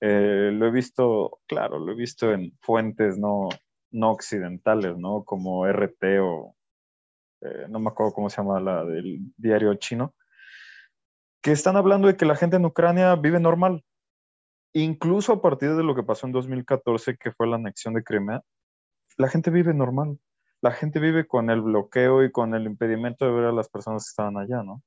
eh, 0.00 0.50
lo 0.52 0.66
he 0.66 0.70
visto, 0.70 1.40
claro, 1.46 1.78
lo 1.78 1.92
he 1.92 1.94
visto 1.94 2.32
en 2.32 2.56
fuentes 2.62 3.18
no, 3.18 3.50
no 3.90 4.10
occidentales, 4.10 4.96
¿no? 4.96 5.24
Como 5.24 5.66
RT 5.66 6.02
o 6.22 6.56
eh, 7.42 7.66
no 7.68 7.80
me 7.80 7.90
acuerdo 7.90 8.14
cómo 8.14 8.30
se 8.30 8.38
llama 8.38 8.60
la 8.60 8.84
del 8.84 9.18
diario 9.36 9.74
chino, 9.74 10.14
que 11.42 11.52
están 11.52 11.76
hablando 11.76 12.08
de 12.08 12.16
que 12.16 12.24
la 12.24 12.36
gente 12.36 12.56
en 12.56 12.64
Ucrania 12.64 13.14
vive 13.16 13.40
normal. 13.40 13.84
Incluso 14.72 15.32
a 15.32 15.42
partir 15.42 15.74
de 15.74 15.82
lo 15.82 15.94
que 15.94 16.02
pasó 16.02 16.26
en 16.26 16.32
2014, 16.32 17.16
que 17.16 17.32
fue 17.32 17.48
la 17.48 17.56
anexión 17.56 17.94
de 17.94 18.04
Crimea, 18.04 18.42
la 19.16 19.28
gente 19.28 19.50
vive 19.50 19.74
normal. 19.74 20.18
La 20.62 20.72
gente 20.72 21.00
vive 21.00 21.26
con 21.26 21.50
el 21.50 21.62
bloqueo 21.62 22.22
y 22.22 22.30
con 22.30 22.54
el 22.54 22.66
impedimento 22.66 23.24
de 23.24 23.32
ver 23.32 23.44
a 23.46 23.52
las 23.52 23.68
personas 23.68 24.04
que 24.04 24.10
estaban 24.10 24.36
allá, 24.36 24.62
¿no? 24.62 24.82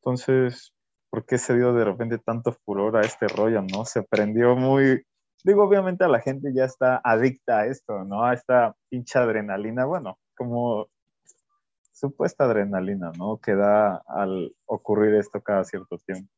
Entonces, 0.00 0.74
por 1.10 1.24
qué 1.24 1.38
se 1.38 1.56
dio 1.56 1.72
de 1.72 1.84
repente 1.84 2.18
tanto 2.18 2.52
furor 2.52 2.96
a 2.96 3.00
este 3.00 3.28
rollo, 3.28 3.62
¿no? 3.62 3.84
Se 3.84 4.02
prendió 4.02 4.56
muy, 4.56 5.04
digo, 5.44 5.64
obviamente 5.64 6.04
a 6.04 6.08
la 6.08 6.20
gente 6.20 6.52
ya 6.52 6.64
está 6.64 7.00
adicta 7.02 7.60
a 7.60 7.66
esto, 7.66 8.04
¿no? 8.04 8.24
A 8.24 8.34
esta 8.34 8.74
pincha 8.88 9.22
adrenalina, 9.22 9.84
bueno, 9.84 10.18
como 10.36 10.88
supuesta 11.92 12.44
adrenalina, 12.44 13.12
¿no? 13.16 13.38
Que 13.38 13.54
da 13.54 14.02
al 14.06 14.54
ocurrir 14.66 15.14
esto 15.14 15.40
cada 15.40 15.64
cierto 15.64 15.96
tiempo. 15.98 16.30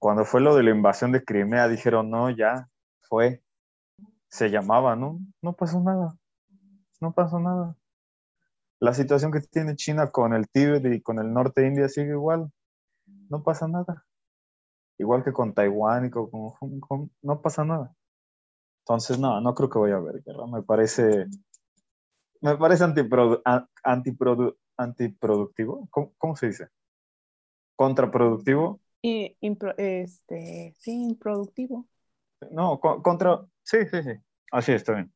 Cuando 0.00 0.24
fue 0.24 0.40
lo 0.40 0.56
de 0.56 0.64
la 0.64 0.70
invasión 0.70 1.12
de 1.12 1.24
Crimea, 1.24 1.68
dijeron, 1.68 2.10
no, 2.10 2.28
ya, 2.30 2.68
fue, 3.02 3.44
se 4.28 4.50
llamaba, 4.50 4.96
¿no? 4.96 5.20
No 5.42 5.52
pasó 5.52 5.80
nada, 5.80 6.16
no 7.00 7.12
pasó 7.12 7.38
nada. 7.38 7.76
La 8.80 8.94
situación 8.94 9.30
que 9.30 9.40
tiene 9.40 9.76
China 9.76 10.10
con 10.10 10.34
el 10.34 10.48
Tíbet 10.48 10.84
y 10.86 11.00
con 11.00 11.20
el 11.20 11.32
norte 11.32 11.60
de 11.60 11.68
India 11.68 11.88
sigue 11.88 12.10
igual 12.12 12.50
no 13.30 13.42
pasa 13.42 13.66
nada. 13.68 14.04
Igual 14.98 15.24
que 15.24 15.32
con 15.32 15.54
Taiwán 15.54 16.06
y 16.06 16.10
con 16.10 16.28
Hong 16.30 16.80
Kong, 16.80 17.08
no 17.22 17.40
pasa 17.40 17.64
nada. 17.64 17.94
Entonces, 18.80 19.18
no, 19.18 19.40
no 19.40 19.54
creo 19.54 19.70
que 19.70 19.78
vaya 19.78 19.94
a 19.94 19.98
haber 19.98 20.22
guerra. 20.22 20.46
Me 20.46 20.62
parece, 20.62 21.26
me 22.40 22.56
parece 22.56 22.84
antiproductivo. 24.76 25.88
¿Cómo, 26.18 26.36
se 26.36 26.48
dice? 26.48 26.68
¿Contraproductivo? 27.76 28.80
Y, 29.02 29.36
este, 29.78 30.74
sí, 30.78 31.02
improductivo. 31.04 31.86
No, 32.50 32.80
contra, 32.80 33.46
sí, 33.62 33.78
sí, 33.90 34.02
sí. 34.02 34.12
Así 34.50 34.72
está 34.72 34.94
bien. 34.94 35.12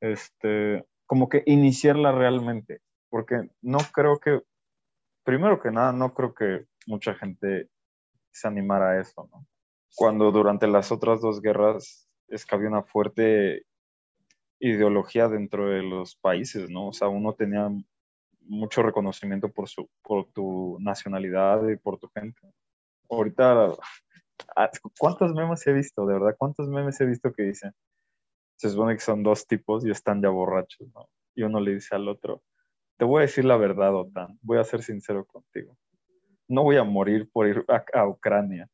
Este, 0.00 0.86
como 1.06 1.28
que 1.28 1.42
iniciarla 1.46 2.12
realmente, 2.12 2.80
porque 3.08 3.48
no 3.62 3.78
creo 3.92 4.18
que, 4.18 4.42
primero 5.24 5.60
que 5.60 5.70
nada, 5.70 5.92
no 5.92 6.14
creo 6.14 6.34
que 6.34 6.66
mucha 6.86 7.14
gente 7.14 7.68
se 8.30 8.48
animara 8.48 8.90
a 8.90 9.00
eso, 9.00 9.28
¿no? 9.32 9.46
Cuando 9.94 10.30
durante 10.30 10.66
las 10.66 10.92
otras 10.92 11.20
dos 11.20 11.40
guerras 11.40 12.08
es 12.28 12.44
que 12.44 12.54
había 12.54 12.68
una 12.68 12.82
fuerte 12.82 13.64
ideología 14.58 15.28
dentro 15.28 15.68
de 15.68 15.82
los 15.82 16.16
países, 16.16 16.68
¿no? 16.68 16.88
O 16.88 16.92
sea, 16.92 17.08
uno 17.08 17.34
tenía 17.34 17.70
mucho 18.42 18.82
reconocimiento 18.82 19.50
por, 19.50 19.68
su, 19.68 19.88
por 20.02 20.26
tu 20.32 20.78
nacionalidad 20.80 21.66
y 21.68 21.76
por 21.76 21.98
tu 21.98 22.08
gente. 22.08 22.40
Ahorita, 23.10 23.72
ah, 24.56 24.70
¿cuántos 24.98 25.32
memes 25.32 25.66
he 25.66 25.72
visto, 25.72 26.06
de 26.06 26.14
verdad? 26.14 26.36
¿Cuántos 26.38 26.68
memes 26.68 27.00
he 27.00 27.06
visto 27.06 27.32
que 27.32 27.44
dicen? 27.44 27.72
Se 28.56 28.70
supone 28.70 28.94
que 28.94 29.00
son 29.00 29.22
dos 29.22 29.46
tipos 29.46 29.84
y 29.84 29.90
están 29.90 30.22
ya 30.22 30.30
borrachos, 30.30 30.88
¿no? 30.94 31.08
Y 31.34 31.42
uno 31.42 31.60
le 31.60 31.74
dice 31.74 31.94
al 31.94 32.08
otro, 32.08 32.42
te 32.96 33.04
voy 33.04 33.18
a 33.18 33.22
decir 33.22 33.44
la 33.44 33.56
verdad, 33.56 33.94
Otan, 33.94 34.38
voy 34.42 34.58
a 34.58 34.64
ser 34.64 34.82
sincero 34.82 35.26
contigo 35.26 35.76
no 36.48 36.62
voy 36.62 36.76
a 36.76 36.84
morir 36.84 37.28
por 37.30 37.46
ir 37.48 37.64
a, 37.68 38.06
Ucrania. 38.06 38.68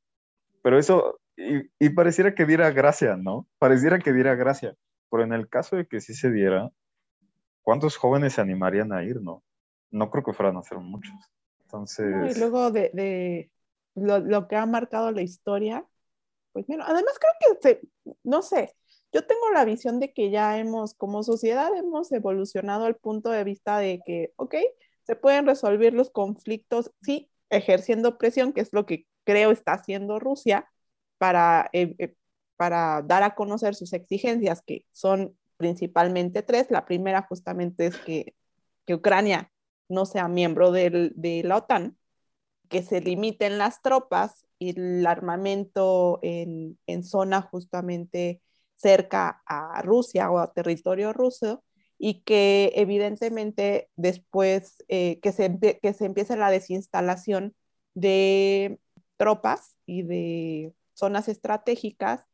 Pero 0.63 0.79
eso 0.79 1.19
y, 1.37 1.89
pareciera 1.91 2.35
que 2.35 2.47
diera 2.47 2.71
gracia, 2.71 3.17
¿no? 3.17 3.47
Pareciera 3.59 3.99
que 3.99 4.13
diera 4.13 4.35
gracia. 4.35 4.75
Pero 5.11 5.25
en 5.25 5.33
el 5.33 5.49
caso 5.49 5.77
de 5.77 5.87
que 5.87 6.01
sí 6.01 6.15
se 6.15 6.31
diera, 6.31 6.71
¿cuántos 7.63 7.97
jóvenes 7.97 8.35
se 8.35 8.41
animarían 8.41 8.93
a 8.93 9.03
ir, 9.03 9.21
no? 9.21 9.43
No 9.91 10.11
creo 10.11 10.25
que 10.25 10.33
fueran 10.33 10.57
a 10.57 10.63
ser 10.63 10.79
muchos. 10.79 11.15
Entonces... 11.63 12.37
y 12.37 12.39
luego 12.39 12.71
de, 12.71 12.91
de 12.93 13.51
lo, 13.95 14.19
lo, 14.21 14.49
que 14.49 14.57
ha 14.57 14.67
marcado 14.67 15.13
la 15.13 15.23
historia, 15.23 15.87
pues 16.53 16.69
mira, 16.69 16.85
además 16.87 17.15
creo 17.19 17.59
que, 17.63 17.81
no 18.25 18.43
sé, 18.43 18.75
yo 19.13 19.27
tengo 19.27 19.51
la 19.53 19.65
visión 19.65 20.01
de 20.01 20.13
que 20.13 20.31
ya 20.31 20.59
hemos, 20.59 20.95
como 20.95 21.23
sociedad, 21.23 21.75
hemos 21.77 22.11
evolucionado 22.13 22.87
al 22.87 22.97
punto 22.97 23.31
de 23.31 23.45
vista 23.45 23.79
de 23.79 24.01
que, 24.05 24.33
ok, 24.37 24.57
se 25.05 25.17
pueden 25.17 25.47
resolver 25.47 25.95
los 25.95 26.11
conflictos, 26.11 26.93
sí, 27.03 27.31
ejerciendo 27.51 28.19
presión, 28.19 28.53
que 28.53 28.63
es 28.63 28.71
lo 28.73 28.87
que 28.87 29.07
creo 29.25 29.51
está 29.51 29.75
haciendo 29.75 30.19
Rusia, 30.19 30.69
para, 31.19 31.69
eh, 31.73 31.95
eh, 31.99 32.15
para 32.57 33.03
dar 33.03 33.23
a 33.23 33.35
conocer 33.35 33.75
sus 33.75 33.93
exigencias, 33.93 34.63
que 34.63 34.87
son 34.93 35.37
principalmente 35.57 36.43
tres. 36.43 36.71
La 36.71 36.85
primera 36.85 37.23
justamente 37.29 37.87
es 37.87 37.99
que, 37.99 38.35
que 38.87 38.95
Ucrania 38.95 39.53
no 39.89 40.07
sea 40.07 40.29
miembro 40.29 40.73
del, 40.73 41.13
de 41.17 41.43
la 41.45 41.59
OTAN, 41.59 41.97
que 42.73 42.83
se 42.83 43.03
limiten 43.03 43.59
las 43.59 43.83
tropas 43.83 44.47
y 44.59 44.71
el 44.81 45.07
armamento 45.07 46.21
en, 46.23 46.79
en 46.87 47.05
zona 47.05 47.43
justamente 47.43 48.41
cerca 48.77 49.43
a 49.45 49.83
Rusia 49.83 50.31
o 50.31 50.39
a 50.39 50.55
territorio 50.55 51.13
ruso 51.13 51.63
y 51.99 52.23
que 52.23 52.73
evidentemente 52.75 53.91
después 53.95 54.83
eh, 54.89 55.21
que, 55.21 55.33
se, 55.33 55.79
que 55.83 55.93
se 55.93 56.07
empiece 56.07 56.35
la 56.35 56.51
desinstalación 56.51 57.55
de 57.93 58.81
tropas 59.19 59.77
y 59.85 60.03
de 60.05 60.73
zonas 60.95 61.29
estratégicas 61.29 62.25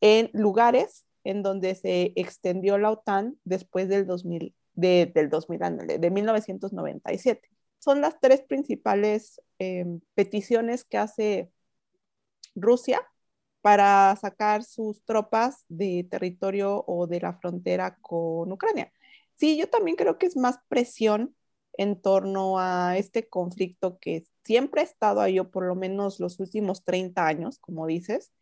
en 0.00 0.30
lugares 0.32 1.04
en 1.22 1.42
donde 1.42 1.74
se 1.74 2.14
extendió 2.16 2.78
la 2.78 2.92
OTAN 2.92 3.38
después 3.44 3.90
del 3.90 4.06
2000, 4.06 4.54
de, 4.72 5.12
del 5.14 5.28
2000, 5.28 5.60
de 6.00 6.10
1997. 6.10 7.59
Son 7.80 8.02
las 8.02 8.20
tres 8.20 8.42
principales 8.42 9.42
eh, 9.60 9.86
peticiones 10.14 10.84
que 10.84 10.98
hace 10.98 11.52
Rusia 12.54 13.00
para 13.60 14.16
sacar 14.16 14.64
sus 14.64 15.04
tropas 15.04 15.64
de 15.68 16.06
territorio 16.10 16.84
o 16.86 17.06
de 17.06 17.20
la 17.20 17.34
frontera 17.34 17.96
con 18.00 18.50
Ucrania. 18.52 18.92
Sí, 19.36 19.58
yo 19.58 19.68
también 19.68 19.96
creo 19.96 20.18
que 20.18 20.26
es 20.26 20.36
más 20.36 20.58
presión 20.68 21.36
en 21.74 22.00
torno 22.00 22.58
a 22.58 22.96
este 22.98 23.28
conflicto 23.28 23.98
que 24.00 24.24
siempre 24.44 24.80
ha 24.82 24.84
estado 24.84 25.20
ahí, 25.20 25.38
o 25.38 25.50
por 25.50 25.64
lo 25.66 25.74
menos 25.74 26.20
los 26.20 26.40
últimos 26.40 26.84
30 26.84 27.26
años, 27.26 27.58
como 27.58 27.86
dices, 27.86 28.32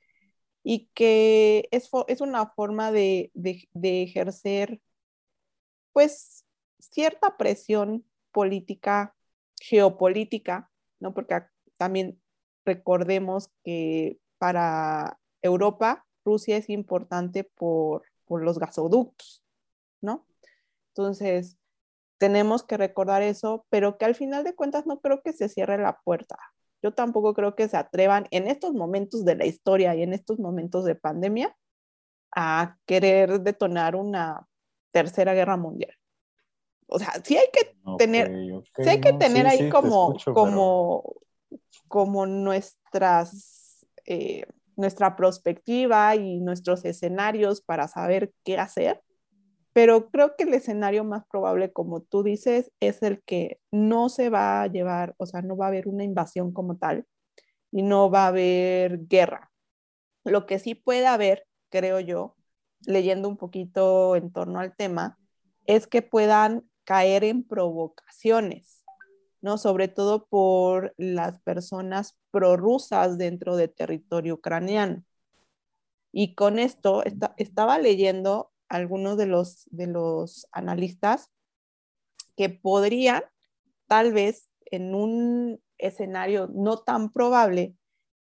y 0.65 0.91
que 0.95 1.69
es, 1.73 1.91
es 2.09 2.21
una 2.23 2.49
forma 2.49 2.93
de, 2.93 3.31
de, 3.35 3.69
de 3.75 4.03
ejercer, 4.05 4.81
pues, 5.93 6.45
cierta 6.79 7.37
presión 7.37 8.05
política, 8.33 9.17
geopolítica, 9.61 10.71
¿no? 11.01 11.15
Porque 11.15 11.43
también 11.77 12.21
recordemos 12.65 13.51
que 13.65 14.19
para 14.39 15.19
Europa, 15.43 16.07
Rusia 16.25 16.57
es 16.57 16.69
importante 16.69 17.45
por, 17.45 18.03
por 18.25 18.43
los 18.43 18.59
gasoductos, 18.59 19.43
¿no? 20.01 20.27
Entonces, 20.89 21.57
tenemos 22.19 22.65
que 22.65 22.77
recordar 22.77 23.23
eso, 23.23 23.65
pero 23.71 23.97
que 23.97 24.05
al 24.05 24.15
final 24.15 24.45
de 24.45 24.55
cuentas 24.55 24.87
no 24.87 25.01
creo 25.01 25.23
que 25.23 25.33
se 25.33 25.49
cierre 25.49 25.79
la 25.79 26.01
puerta. 26.05 26.37
Yo 26.83 26.93
tampoco 26.93 27.35
creo 27.35 27.55
que 27.57 27.69
se 27.69 27.77
atrevan 27.77 28.27
en 28.31 28.49
estos 28.49 28.73
momentos 28.75 29.25
de 29.25 29.37
la 29.37 29.47
historia 29.47 29.95
y 29.95 30.03
en 30.03 30.13
estos 30.13 30.39
momentos 30.39 30.85
de 30.85 30.95
pandemia 30.95 31.57
a 32.35 32.77
querer 32.87 33.41
detonar 33.41 33.97
una 33.97 34.47
tercera 34.93 35.35
guerra 35.35 35.57
mundial. 35.57 35.98
O 36.89 36.99
sea, 36.99 37.13
sí 37.23 37.37
hay 37.37 37.49
que 37.53 37.77
tener, 37.99 38.31
sí 38.77 38.89
hay 38.89 39.01
que 39.01 39.13
tener 39.13 39.47
ahí 39.47 39.69
como, 39.69 40.17
como, 40.35 41.05
como 41.87 42.27
nuestras 42.27 43.87
eh, 44.07 44.45
nuestra 44.79 45.17
perspectiva 45.17 46.15
y 46.15 46.41
nuestros 46.41 46.85
escenarios 46.85 47.61
para 47.61 47.89
saber 47.89 48.33
qué 48.45 48.59
hacer, 48.59 49.03
pero 49.73 50.09
creo 50.09 50.37
que 50.37 50.45
el 50.45 50.55
escenario 50.55 51.03
más 51.03 51.25
probable, 51.27 51.73
como 51.73 52.01
tú 52.01 52.23
dices, 52.23 52.71
es 52.79 53.03
el 53.03 53.21
que 53.25 53.59
no 53.73 54.09
se 54.09 54.31
va 54.31 54.63
a 54.63 54.67
llevar, 54.69 55.15
o 55.19 55.27
sea, 55.27 55.43
no 55.43 55.57
va 55.57 55.67
a 55.67 55.69
haber 55.69 55.89
una 55.89 56.05
invasión 56.05 56.53
como 56.53 56.77
tal 56.77 57.07
y 57.73 57.83
no 57.83 58.09
va 58.09 58.25
a 58.25 58.29
haber 58.29 59.07
guerra. 59.09 59.51
Lo 60.25 60.47
que 60.47 60.61
sí 60.61 60.77
puede 60.77 61.09
haber, 61.09 61.45
creo 61.71 61.99
yo, 61.99 62.37
leyendo 62.87 63.29
un 63.29 63.37
poquito 63.37 64.15
en 64.15 64.33
torno 64.33 64.61
al 64.61 64.77
tema, 64.77 65.19
es 65.67 65.89
que 65.89 66.03
puedan 66.03 66.68
caer 66.89 67.23
en 67.23 67.45
provocaciones 67.45 68.79
¿no? 69.41 69.59
Sobre 69.59 69.89
todo 69.89 70.27
por 70.27 70.95
las 70.97 71.41
personas 71.41 72.17
prorrusas 72.31 73.19
dentro 73.19 73.57
del 73.57 73.73
territorio 73.73 74.35
ucraniano. 74.35 75.05
Y 76.13 76.35
con 76.35 76.59
esto 76.59 77.03
estaba 77.37 77.79
leyendo 77.79 78.51
algunos 78.69 79.17
de 79.17 79.27
los, 79.27 79.67
de 79.71 79.87
los 79.87 80.49
analistas 80.53 81.31
que 82.37 82.49
podrían, 82.49 83.23
tal 83.87 84.13
vez 84.13 84.49
en 84.67 84.95
un 84.95 85.61
escenario 85.79 86.49
no 86.53 86.79
tan 86.79 87.13
probable, 87.13 87.75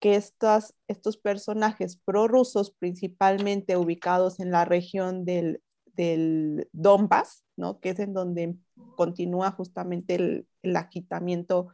que 0.01 0.15
estos 0.15 1.17
personajes 1.17 1.97
prorrusos, 2.05 2.71
principalmente 2.71 3.77
ubicados 3.77 4.39
en 4.39 4.53
la 4.53 4.65
región 4.65 5.25
del, 5.25 5.61
del 5.99 6.69
Donbass, 6.73 7.45
¿no? 7.57 7.81
que 7.81 7.91
es 7.91 7.99
en 7.99 8.15
donde 8.15 8.55
continúa 8.97 9.51
justamente 9.51 10.15
el, 10.15 10.77
agitamiento 10.77 11.69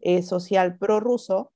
eh, 0.00 0.22
social 0.22 0.78
prorruso, 0.78 1.52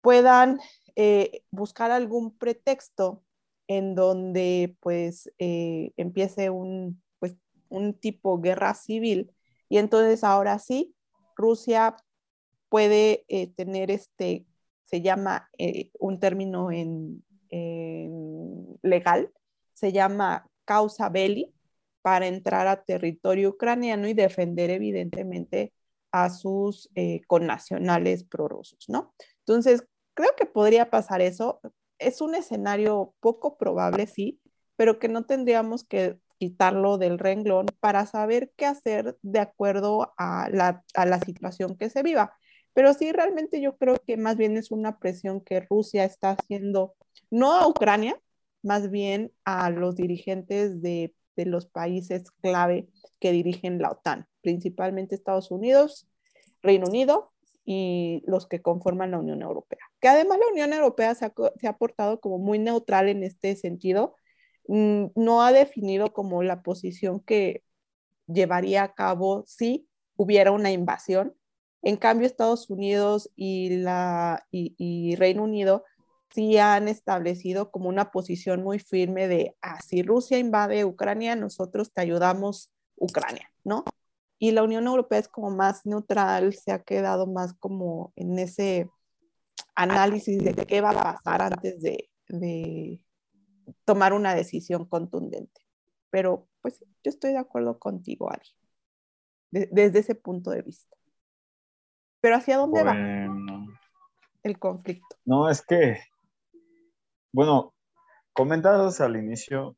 puedan 0.00 0.60
eh, 0.94 1.42
buscar 1.50 1.90
algún 1.90 2.36
pretexto 2.36 3.24
en 3.66 3.96
donde 3.96 4.76
pues 4.78 5.32
eh, 5.38 5.90
empiece 5.96 6.50
un, 6.50 7.02
pues, 7.18 7.34
un 7.70 7.94
tipo 7.94 8.40
guerra 8.40 8.74
civil 8.74 9.32
y 9.68 9.78
entonces 9.78 10.22
ahora 10.22 10.60
sí, 10.60 10.94
Rusia 11.34 11.96
puede 12.68 13.24
tener 13.56 13.90
este, 13.90 14.46
se 14.84 15.00
llama 15.00 15.48
un 15.98 16.20
término 16.20 16.70
en 16.70 17.24
legal, 18.82 19.32
se 19.72 19.92
llama 19.92 20.48
causa 20.64 21.08
belli 21.08 21.52
para 22.02 22.26
entrar 22.26 22.66
a 22.66 22.82
territorio 22.84 23.50
ucraniano 23.50 24.08
y 24.08 24.14
defender 24.14 24.70
evidentemente 24.70 25.72
a 26.12 26.30
sus 26.30 26.90
eh, 26.94 27.22
connacionales 27.26 28.24
prorrusos, 28.24 28.84
¿no? 28.88 29.14
Entonces, 29.40 29.84
creo 30.14 30.30
que 30.36 30.46
podría 30.46 30.90
pasar 30.90 31.20
eso. 31.22 31.60
Es 31.98 32.20
un 32.20 32.34
escenario 32.34 33.14
poco 33.20 33.56
probable, 33.56 34.06
sí, 34.06 34.40
pero 34.76 34.98
que 34.98 35.08
no 35.08 35.24
tendríamos 35.24 35.84
que 35.84 36.18
quitarlo 36.38 36.98
del 36.98 37.18
renglón 37.18 37.66
para 37.80 38.06
saber 38.06 38.52
qué 38.56 38.66
hacer 38.66 39.16
de 39.22 39.40
acuerdo 39.40 40.12
a 40.18 40.48
la, 40.50 40.84
a 40.94 41.06
la 41.06 41.20
situación 41.20 41.76
que 41.76 41.90
se 41.90 42.02
viva. 42.02 42.36
Pero 42.74 42.92
sí, 42.92 43.12
realmente 43.12 43.60
yo 43.60 43.76
creo 43.76 43.96
que 44.06 44.16
más 44.16 44.36
bien 44.36 44.56
es 44.56 44.70
una 44.70 44.98
presión 44.98 45.40
que 45.40 45.60
Rusia 45.60 46.04
está 46.04 46.32
haciendo, 46.32 46.94
no 47.30 47.52
a 47.54 47.66
Ucrania, 47.66 48.20
más 48.64 48.90
bien 48.90 49.30
a 49.44 49.70
los 49.70 49.94
dirigentes 49.94 50.82
de, 50.82 51.14
los 51.36 51.66
países 51.66 52.30
clave 52.42 52.88
que 53.20 53.32
dirigen 53.32 53.80
la 53.80 53.90
OTAN, 53.90 54.26
principalmente 54.40 55.14
Estados 55.14 55.50
Unidos, 55.50 56.08
Reino 56.62 56.86
Unido 56.86 57.32
y 57.64 58.22
los 58.26 58.46
que 58.46 58.62
conforman 58.62 59.10
la 59.10 59.18
Unión 59.18 59.42
Europea. 59.42 59.80
Que 60.00 60.08
además 60.08 60.38
la 60.38 60.52
Unión 60.52 60.72
Europea 60.72 61.14
se 61.14 61.26
ha, 61.26 61.76
portado 61.76 62.20
como 62.20 62.38
muy 62.38 62.58
neutral 62.58 63.08
en 63.08 63.24
este 63.24 63.56
sentido, 63.56 64.16
mm, 64.68 65.06
no 65.16 65.42
ha 65.42 65.52
definido 65.52 66.12
como 66.12 66.42
la 66.42 66.62
posición 66.62 67.20
que 67.20 67.64
llevaría 68.26 68.84
a 68.84 68.94
cabo 68.94 69.44
si 69.46 69.88
hubiera 70.16 70.52
una 70.52 70.70
invasión. 70.70 71.34
En 71.82 71.96
cambio, 71.96 72.26
Estados 72.26 72.70
Unidos 72.70 73.30
y, 73.36 73.76
la, 73.78 74.46
y 74.50 75.16
Reino 75.16 75.42
Unido 75.42 75.84
sí 76.34 76.58
han 76.58 76.88
establecido 76.88 77.70
como 77.70 77.88
una 77.88 78.10
posición 78.10 78.62
muy 78.62 78.80
firme 78.80 79.28
de, 79.28 79.56
ah, 79.62 79.80
si 79.80 80.02
Rusia 80.02 80.38
invade 80.38 80.84
Ucrania, 80.84 81.36
nosotros 81.36 81.92
te 81.92 82.00
ayudamos 82.00 82.72
Ucrania, 82.96 83.48
¿no? 83.62 83.84
Y 84.38 84.50
la 84.50 84.64
Unión 84.64 84.86
Europea 84.86 85.20
es 85.20 85.28
como 85.28 85.50
más 85.50 85.86
neutral, 85.86 86.52
se 86.52 86.72
ha 86.72 86.82
quedado 86.82 87.28
más 87.28 87.54
como 87.54 88.12
en 88.16 88.38
ese 88.38 88.90
análisis 89.76 90.42
de 90.42 90.54
qué 90.54 90.80
va 90.80 90.90
a 90.90 91.14
pasar 91.14 91.40
antes 91.40 91.80
de, 91.80 93.00
tomar 93.84 94.12
una 94.12 94.34
decisión 94.34 94.86
contundente. 94.86 95.62
Pero 96.10 96.48
pues 96.60 96.80
yo 97.02 97.10
estoy 97.10 97.32
de 97.32 97.38
acuerdo 97.38 97.78
contigo, 97.78 98.30
Ari, 98.30 98.48
desde 99.50 100.00
ese 100.00 100.14
punto 100.14 100.50
de 100.50 100.62
vista. 100.62 100.96
Pero 102.20 102.36
¿hacia 102.36 102.56
dónde 102.56 102.82
va 102.82 102.96
el 104.42 104.58
conflicto? 104.58 105.16
No, 105.24 105.48
es 105.48 105.62
que 105.64 105.98
Bueno, 107.34 107.74
comentabas 108.32 109.00
al 109.00 109.16
inicio 109.16 109.76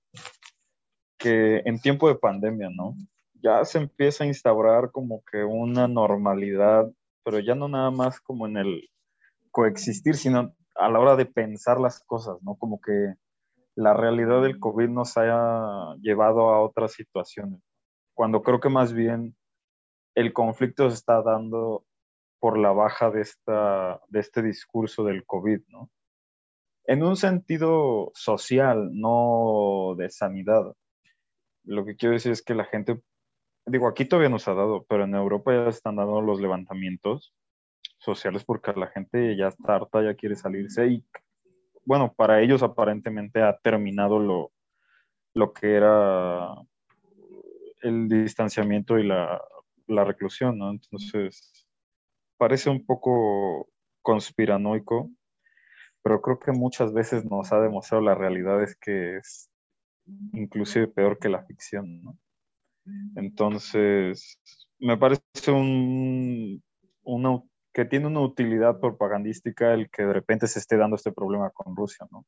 que 1.16 1.62
en 1.64 1.81
tiempo 1.81 2.07
de 2.07 2.16
pandemia, 2.16 2.69
¿no? 2.69 2.95
Ya 3.33 3.64
se 3.64 3.79
empieza 3.79 4.25
a 4.25 4.27
instaurar 4.27 4.90
como 4.92 5.23
que 5.25 5.42
una 5.42 5.88
normalidad, 5.88 6.85
pero 7.25 7.38
ya 7.38 7.55
no 7.55 7.66
nada 7.66 7.90
más 7.90 8.21
como 8.21 8.47
en 8.47 8.59
el 8.59 8.90
coexistir, 9.53 10.16
sino 10.16 10.55
a 10.75 10.90
la 10.90 11.01
hora 11.01 11.16
de 11.16 11.25
pensar 11.25 11.81
las 11.81 12.05
cosas, 12.05 12.37
¿no? 12.42 12.57
Como 12.57 12.79
que 12.79 13.14
la 13.75 13.95
realidad 13.95 14.42
del 14.42 14.61
COVID 14.61 14.90
nos 14.90 15.16
haya 15.16 15.97
llevado 16.03 16.51
a 16.51 16.61
otras 16.61 16.92
situaciones. 16.92 17.62
Cuando 18.12 18.42
creo 18.42 18.61
que 18.61 18.69
más 18.69 18.92
bien 18.92 19.35
el 20.14 20.35
conflicto 20.35 20.90
se 20.90 20.97
está 20.97 21.23
dando 21.23 21.87
por 22.38 22.59
la 22.59 22.73
baja 22.73 23.11
de, 23.11 23.23
esta, 23.23 23.99
de 24.09 24.21
este 24.21 24.42
discurso 24.42 25.05
del 25.05 25.25
COVID, 25.25 25.61
¿no? 25.69 25.90
En 26.87 27.03
un 27.03 27.16
sentido 27.16 28.12
social, 28.14 28.90
no 28.92 29.94
de 29.96 30.09
sanidad. 30.09 30.72
Lo 31.64 31.85
que 31.85 31.96
quiero 31.96 32.14
decir 32.14 32.33
es 32.33 32.42
que 32.42 32.55
la 32.55 32.64
gente, 32.64 33.01
digo, 33.66 33.88
aquí 33.88 34.05
todavía 34.05 34.29
nos 34.29 34.46
ha 34.46 34.55
dado, 34.55 34.85
pero 34.88 35.05
en 35.05 35.14
Europa 35.14 35.53
ya 35.53 35.68
están 35.68 35.96
dando 35.96 36.20
los 36.20 36.40
levantamientos 36.40 37.35
sociales 37.99 38.44
porque 38.44 38.72
la 38.75 38.87
gente 38.88 39.37
ya 39.37 39.49
está 39.49 39.77
harta, 39.77 40.03
ya 40.03 40.14
quiere 40.14 40.37
salirse 40.37 40.87
y 40.87 41.05
bueno, 41.85 42.12
para 42.14 42.40
ellos 42.42 42.62
aparentemente 42.62 43.42
ha 43.42 43.57
terminado 43.59 44.18
lo, 44.18 44.53
lo 45.35 45.53
que 45.53 45.75
era 45.75 46.53
el 47.83 48.09
distanciamiento 48.09 48.99
y 48.99 49.07
la, 49.07 49.40
la 49.87 50.05
reclusión, 50.05 50.59
¿no? 50.59 50.70
Entonces, 50.70 51.66
parece 52.37 52.70
un 52.70 52.85
poco 52.85 53.68
conspiranoico, 54.03 55.11
pero 56.07 56.23
creo 56.23 56.38
que 56.38 56.53
muchas 56.53 56.92
veces 56.92 57.25
nos 57.25 57.53
ha 57.53 57.59
demostrado 57.59 58.01
la 58.01 58.14
realidad 58.14 58.62
es 58.62 58.77
que 58.77 59.16
es 59.16 59.51
inclusive 60.35 60.87
peor 60.87 61.19
que 61.19 61.29
la 61.29 61.42
ficción, 61.42 62.01
¿no? 62.01 62.16
Entonces, 63.16 64.38
me 64.79 64.97
parece 64.97 65.51
un, 65.51 66.62
una, 67.03 67.42
que 67.75 67.87
tiene 67.87 68.07
una 68.07 68.21
utilidad 68.21 68.79
propagandística 68.79 69.75
el 69.75 69.90
que 69.90 70.05
de 70.05 70.12
repente 70.12 70.47
se 70.47 70.61
esté 70.61 70.77
dando 70.77 70.95
este 70.95 71.11
problema 71.11 71.51
con 71.51 71.75
Rusia, 71.75 72.07
¿no? 72.12 72.25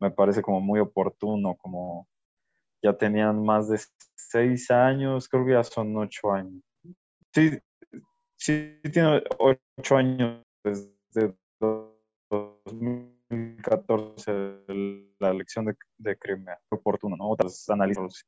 Me 0.00 0.10
parece 0.10 0.40
como 0.40 0.62
muy 0.62 0.80
oportuno, 0.80 1.54
como 1.54 2.08
ya 2.82 2.96
tenían 2.96 3.44
más 3.44 3.68
de 3.68 3.78
seis 4.14 4.70
años, 4.70 5.28
creo 5.28 5.44
que 5.44 5.52
ya 5.52 5.64
son 5.64 5.94
ocho 5.98 6.32
años. 6.32 6.62
Sí, 7.34 7.58
sí 8.36 8.80
tiene 8.90 9.22
ocho 9.38 9.96
años 9.98 10.42
desde 10.64 11.34
2014 12.66 14.32
la 15.18 15.30
elección 15.30 15.64
de, 15.64 15.74
de 15.98 16.16
Crimea. 16.16 16.58
Oportuno, 16.68 17.16
¿no? 17.16 17.30
Otras 17.30 17.68
análisis. 17.70 18.26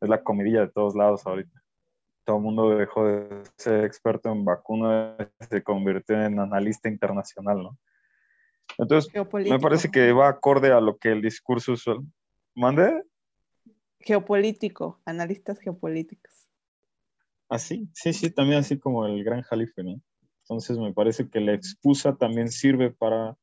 es 0.00 0.08
la 0.08 0.22
comidilla 0.22 0.60
de 0.60 0.68
todos 0.68 0.94
lados 0.94 1.26
ahorita 1.26 1.62
todo 2.28 2.36
el 2.36 2.42
mundo 2.42 2.76
dejó 2.76 3.06
de 3.06 3.42
ser 3.56 3.86
experto 3.86 4.30
en 4.30 4.44
vacunas, 4.44 5.16
se 5.48 5.62
convirtió 5.62 6.22
en 6.22 6.38
analista 6.38 6.86
internacional, 6.90 7.62
¿no? 7.62 7.78
Entonces, 8.76 9.10
me 9.14 9.58
parece 9.58 9.90
que 9.90 10.12
va 10.12 10.28
acorde 10.28 10.70
a 10.70 10.78
lo 10.78 10.98
que 10.98 11.10
el 11.10 11.22
discurso 11.22 11.72
usual. 11.72 12.00
¿Mande? 12.54 13.02
Geopolítico, 14.00 15.00
analistas 15.06 15.58
geopolíticos. 15.58 16.50
Así, 17.48 17.88
sí, 17.94 18.12
sí, 18.12 18.30
también 18.30 18.58
así 18.58 18.78
como 18.78 19.06
el 19.06 19.24
gran 19.24 19.40
jalife, 19.40 19.82
¿no? 19.82 19.98
Entonces 20.48 20.78
me 20.78 20.94
parece 20.94 21.28
que 21.28 21.40
la 21.40 21.52
excusa 21.52 22.16
también 22.16 22.50
sirve 22.50 22.90
para, 22.90 23.36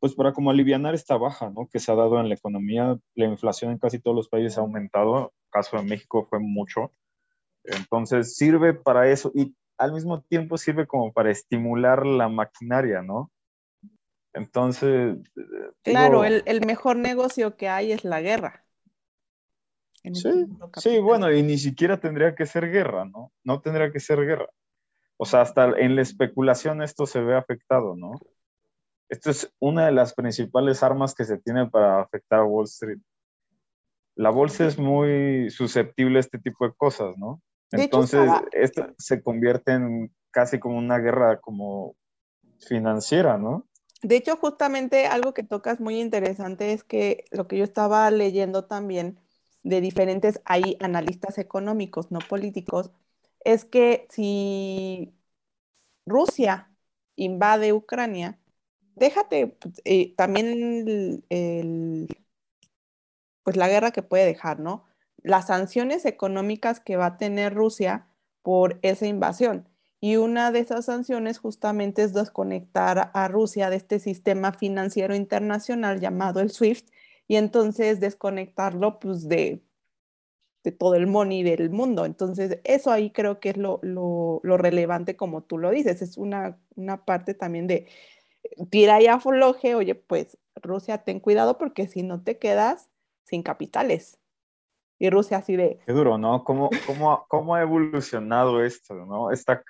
pues 0.00 0.14
para 0.14 0.32
como 0.32 0.50
aliviar 0.50 0.94
esta 0.94 1.18
baja, 1.18 1.50
¿no? 1.50 1.68
Que 1.70 1.78
se 1.78 1.92
ha 1.92 1.94
dado 1.94 2.18
en 2.20 2.30
la 2.30 2.36
economía. 2.36 2.98
La 3.14 3.26
inflación 3.26 3.72
en 3.72 3.78
casi 3.78 3.98
todos 3.98 4.16
los 4.16 4.28
países 4.30 4.56
ha 4.56 4.62
aumentado. 4.62 5.34
El 5.44 5.50
caso 5.50 5.76
de 5.76 5.82
México 5.82 6.26
fue 6.30 6.38
mucho. 6.40 6.90
Entonces 7.64 8.34
sirve 8.34 8.72
para 8.72 9.10
eso 9.10 9.30
y 9.34 9.54
al 9.76 9.92
mismo 9.92 10.22
tiempo 10.22 10.56
sirve 10.56 10.86
como 10.86 11.12
para 11.12 11.30
estimular 11.30 12.06
la 12.06 12.30
maquinaria, 12.30 13.02
¿no? 13.02 13.30
Entonces... 14.32 15.18
Claro, 15.82 16.24
el, 16.24 16.66
mejor 16.66 16.96
negocio 16.96 17.56
que 17.56 17.68
hay 17.68 17.92
es 17.92 18.04
la 18.04 18.22
guerra. 18.22 18.64
Sí, 20.02 20.46
sí, 20.76 20.98
bueno, 21.00 21.30
y 21.30 21.42
ni 21.42 21.58
siquiera 21.58 22.00
tendría 22.00 22.34
que 22.34 22.46
ser 22.46 22.70
guerra, 22.70 23.04
¿no? 23.04 23.32
No 23.44 23.60
tendría 23.60 23.92
que 23.92 24.00
ser 24.00 24.24
guerra. 24.24 24.48
O 25.18 25.26
sea, 25.26 25.42
hasta 25.42 25.78
en 25.78 25.96
la 25.96 26.02
especulación 26.02 26.80
esto 26.80 27.04
se 27.04 27.20
ve 27.20 27.36
afectado, 27.36 27.96
¿no? 27.96 28.12
Esto 29.08 29.30
es 29.30 29.52
una 29.58 29.86
de 29.86 29.92
las 29.92 30.14
principales 30.14 30.82
armas 30.82 31.14
que 31.14 31.24
se 31.24 31.38
tiene 31.38 31.66
para 31.68 32.00
afectar 32.00 32.40
a 32.40 32.44
Wall 32.44 32.64
Street. 32.64 32.98
La 34.14 34.30
bolsa 34.30 34.66
es 34.66 34.78
muy 34.78 35.50
susceptible 35.50 36.18
a 36.18 36.20
este 36.20 36.38
tipo 36.38 36.66
de 36.66 36.74
cosas, 36.74 37.16
¿no? 37.18 37.42
Entonces, 37.72 38.30
esto 38.52 38.86
se 38.96 39.22
convierte 39.22 39.72
en 39.72 40.12
casi 40.30 40.58
como 40.58 40.78
una 40.78 40.98
guerra 40.98 41.40
como 41.40 41.96
financiera, 42.60 43.38
¿no? 43.38 43.66
De 44.02 44.16
hecho, 44.16 44.36
justamente 44.36 45.06
algo 45.06 45.34
que 45.34 45.42
tocas 45.42 45.80
muy 45.80 46.00
interesante 46.00 46.72
es 46.72 46.84
que 46.84 47.24
lo 47.32 47.48
que 47.48 47.58
yo 47.58 47.64
estaba 47.64 48.10
leyendo 48.10 48.66
también 48.66 49.18
de 49.64 49.80
diferentes 49.80 50.40
hay 50.44 50.76
analistas 50.80 51.38
económicos, 51.38 52.12
no 52.12 52.20
políticos, 52.20 52.92
es 53.52 53.64
que 53.64 54.06
si 54.10 55.14
Rusia 56.06 56.70
invade 57.16 57.72
Ucrania, 57.72 58.38
déjate 58.96 59.48
pues, 59.48 59.82
eh, 59.84 60.14
también 60.16 61.24
pues 63.42 63.56
la 63.56 63.68
guerra 63.68 63.92
que 63.92 64.02
puede 64.02 64.26
dejar, 64.26 64.60
¿no? 64.60 64.84
las 65.22 65.48
sanciones 65.48 66.06
económicas 66.06 66.80
que 66.80 66.96
va 66.96 67.06
a 67.06 67.16
tener 67.18 67.54
Rusia 67.54 68.06
por 68.42 68.78
esa 68.82 69.06
invasión. 69.06 69.68
Y 70.00 70.16
una 70.16 70.52
de 70.52 70.60
esas 70.60 70.84
sanciones 70.86 71.38
justamente 71.38 72.02
es 72.02 72.12
desconectar 72.14 73.10
a 73.14 73.28
Rusia 73.28 73.68
de 73.70 73.76
este 73.76 73.98
sistema 73.98 74.52
financiero 74.52 75.14
internacional 75.16 76.00
llamado 76.00 76.40
el 76.40 76.50
SWIFT 76.50 76.88
y 77.26 77.36
entonces 77.36 78.00
desconectarlo 78.00 79.00
pues 79.00 79.28
de, 79.28 79.62
de 80.68 80.72
todo 80.72 80.94
el 80.94 81.06
money 81.06 81.42
del 81.42 81.70
mundo. 81.70 82.04
Entonces 82.04 82.60
eso 82.64 82.90
ahí 82.90 83.10
creo 83.10 83.40
que 83.40 83.50
es 83.50 83.56
lo, 83.56 83.80
lo, 83.82 84.56
relevante 84.56 85.16
como 85.16 85.42
tú 85.42 85.56
lo 85.56 85.70
dices. 85.70 86.02
Es 86.02 86.18
una, 86.18 86.58
una 86.76 87.04
parte 87.04 87.32
también 87.34 87.66
de 87.66 87.86
tira 88.70 89.00
y 89.00 89.06
afloje, 89.06 89.74
oye 89.74 89.94
pues 89.94 90.38
Rusia 90.56 90.98
ten 90.98 91.20
cuidado 91.20 91.58
porque 91.58 91.88
si 91.88 92.02
no 92.02 92.22
te 92.22 92.38
quedas 92.38 92.90
sin 93.24 93.42
capitales 93.42 94.18
y 94.98 95.10
Rusia 95.10 95.38
así 95.38 95.56
de... 95.56 95.78
Qué 95.86 95.92
duro, 95.92 96.18
¿no? 96.18 96.44
¿Cómo, 96.44 96.70
cómo, 96.86 97.24
cómo 97.28 97.54
ha 97.54 97.62
evolucionado 97.62 98.64
esto, 98.64 98.94
¿no? 98.94 99.30
Esta, 99.30 99.62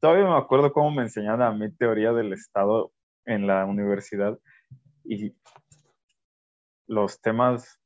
todavía 0.00 0.24
me 0.24 0.36
acuerdo 0.36 0.72
cómo 0.72 0.90
me 0.90 1.02
enseñaron 1.02 1.42
a 1.42 1.52
mí 1.52 1.70
teoría 1.70 2.12
del 2.12 2.32
Estado 2.32 2.90
en 3.24 3.46
la 3.46 3.64
universidad 3.64 4.38
y 5.04 5.34
los 6.88 7.20
temas 7.20 7.80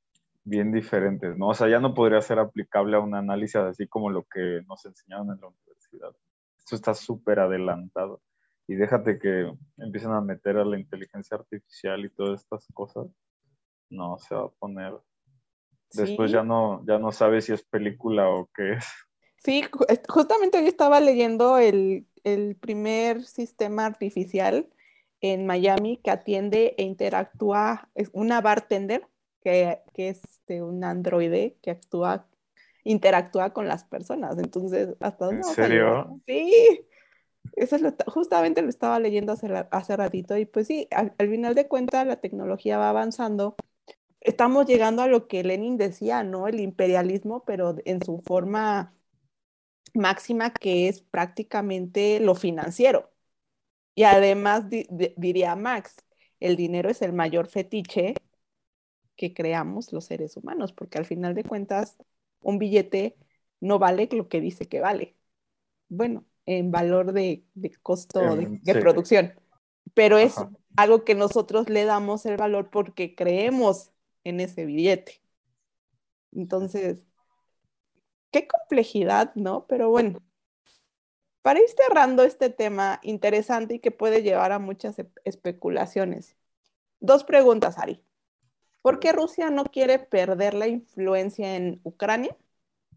bien 0.51 0.73
diferentes, 0.73 1.39
¿no? 1.39 1.49
O 1.49 1.55
sea, 1.55 1.69
ya 1.69 1.81
no 1.81 1.95
podría 1.95 2.21
ser 2.21 2.39
aplicable 2.39 2.97
a 2.97 3.01
un 3.01 3.15
análisis 3.15 3.57
así 3.57 3.87
como 3.87 4.11
lo 4.11 4.25
que 4.25 4.63
nos 4.67 4.85
enseñaron 4.85 5.31
en 5.31 5.41
la 5.41 5.49
universidad. 5.49 6.15
Esto 6.59 6.77
está 6.77 6.95
súper 6.95 7.41
adelantado. 7.41 8.21
Y 8.67 8.75
déjate 8.75 9.19
que 9.19 9.53
empiecen 9.79 10.13
a 10.13 10.21
meter 10.21 10.57
a 10.59 10.65
la 10.65 10.79
inteligencia 10.79 11.37
artificial 11.37 12.05
y 12.05 12.11
todas 12.11 12.43
estas 12.43 12.67
cosas. 12.75 13.07
No, 13.89 14.19
se 14.19 14.35
va 14.35 14.45
a 14.45 14.49
poner 14.49 14.95
Después 15.93 16.31
ya 16.31 16.43
no, 16.43 16.85
ya 16.87 16.99
no 16.99 17.13
sabes 17.13 17.47
si 17.47 17.53
es 17.53 17.63
película 17.63 18.29
o 18.29 18.49
qué 18.55 18.75
es. 18.75 18.85
Sí, 19.39 19.65
justamente 20.09 20.63
yo 20.63 20.69
estaba 20.69 21.01
leyendo 21.01 21.59
el, 21.59 22.07
primer 22.61 23.25
sistema 23.25 23.87
artificial 23.87 24.69
en 25.23 25.47
Miami 25.47 25.97
que 25.97 26.11
atiende 26.11 26.75
e 26.77 26.83
interactúa, 26.83 27.89
es 27.95 28.11
una 28.13 28.43
bartender 28.43 29.09
que, 29.41 29.79
que 29.95 30.11
es 30.11 30.23
este, 30.25 30.63
un 30.63 30.85
androide 30.85 31.57
que 31.63 31.71
actúa, 31.71 32.27
interactúa 32.85 33.53
con 33.53 33.69
las 33.69 33.85
personas. 33.85 34.39
Entonces, 34.39 34.97
¿hasta 35.01 35.27
dónde 35.27 35.43
¿En 35.49 35.55
serio? 35.55 36.21
Sí, 36.27 36.81
eso 37.57 37.77
justamente 38.07 38.63
lo 38.63 38.69
estaba 38.69 38.99
leyendo 39.01 39.33
hace, 39.33 39.49
hace 39.71 39.97
ratito 39.97 40.37
y 40.37 40.45
pues 40.45 40.67
sí, 40.67 40.89
al, 40.91 41.15
al 41.19 41.29
final 41.29 41.55
de 41.55 41.69
cuentas 41.69 42.07
la 42.07 42.17
tecnología 42.17 42.79
va 42.79 42.91
avanzando 42.91 43.57
estamos 44.21 44.67
llegando 44.67 45.03
a 45.03 45.09
lo 45.09 45.27
que 45.29 45.43
Lenin 45.43 45.77
decía, 45.77 46.23
¿no? 46.23 46.47
El 46.47 46.61
imperialismo, 46.61 47.45
pero 47.45 47.77
en 47.85 48.05
su 48.05 48.21
forma 48.21 48.95
máxima 49.95 50.53
que 50.53 50.89
es 50.89 51.03
prácticamente 51.03 52.21
lo 52.21 52.35
financiero. 52.35 53.11
Y 53.95 54.05
además 54.05 54.67
diría 55.17 55.57
Max, 55.57 55.97
el 56.39 56.57
dinero 56.57 56.91
es 56.91 57.03
el 57.03 57.13
mayor 57.13 57.49
fetiche 57.49 58.15
que 59.21 59.35
creamos 59.35 59.93
los 59.93 60.07
seres 60.07 60.39
humanos, 60.39 60.73
porque 60.73 60.97
al 60.97 61.05
final 61.05 61.35
de 61.35 61.45
cuentas 61.45 61.99
un 62.41 62.59
billete 62.59 63.19
no 63.61 63.79
vale 63.79 64.09
lo 64.13 64.31
que 64.31 64.41
dice 64.41 64.67
que 64.67 64.81
vale. 64.81 65.15
Bueno, 65.91 66.25
en 66.47 66.71
valor 66.71 67.13
de, 67.13 67.45
costo 67.83 68.35
de, 68.35 68.75
producción. 68.77 69.35
pero 69.93 70.17
es 70.17 70.37
algo 70.75 71.05
que 71.05 71.15
nosotros 71.15 71.69
le 71.69 71.85
damos 71.85 72.25
el 72.25 72.39
valor 72.39 72.71
porque 72.71 73.15
creemos 73.15 73.93
en 74.25 74.41
ese 74.41 74.65
billete. 74.65 75.21
Entonces, 76.33 77.05
qué 78.31 78.49
complejidad, 78.49 79.35
¿no? 79.35 79.67
Pero 79.67 79.91
bueno, 79.91 80.23
para 81.43 81.61
ir 81.61 81.69
cerrando 81.69 82.23
este 82.23 82.49
tema 82.49 83.01
interesante 83.03 83.75
y 83.75 83.81
que 83.81 83.91
puede 83.91 84.23
llevar 84.23 84.53
a 84.53 84.59
muchas 84.59 84.97
especulaciones, 85.25 86.39
dos 87.01 87.23
preguntas, 87.25 87.77
Ari. 87.77 88.03
¿Por 88.83 88.99
qué 88.99 89.13
Rusia 89.13 89.51
no 89.51 89.65
quiere 89.65 89.99
perder 89.99 90.55
la 90.55 90.69
influencia 90.69 91.57
en 91.57 91.81
Ucrania 91.85 92.37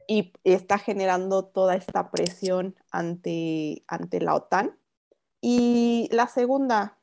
y 0.07 0.33
está 0.43 0.77
generando 0.77 1.45
toda 1.45 1.75
esta 1.75 2.11
presión 2.11 2.75
ante, 2.91 3.83
ante 3.87 4.21
la 4.21 4.35
OTAN? 4.35 4.77
Y 5.41 6.07
la 6.11 6.27
segunda, 6.27 6.97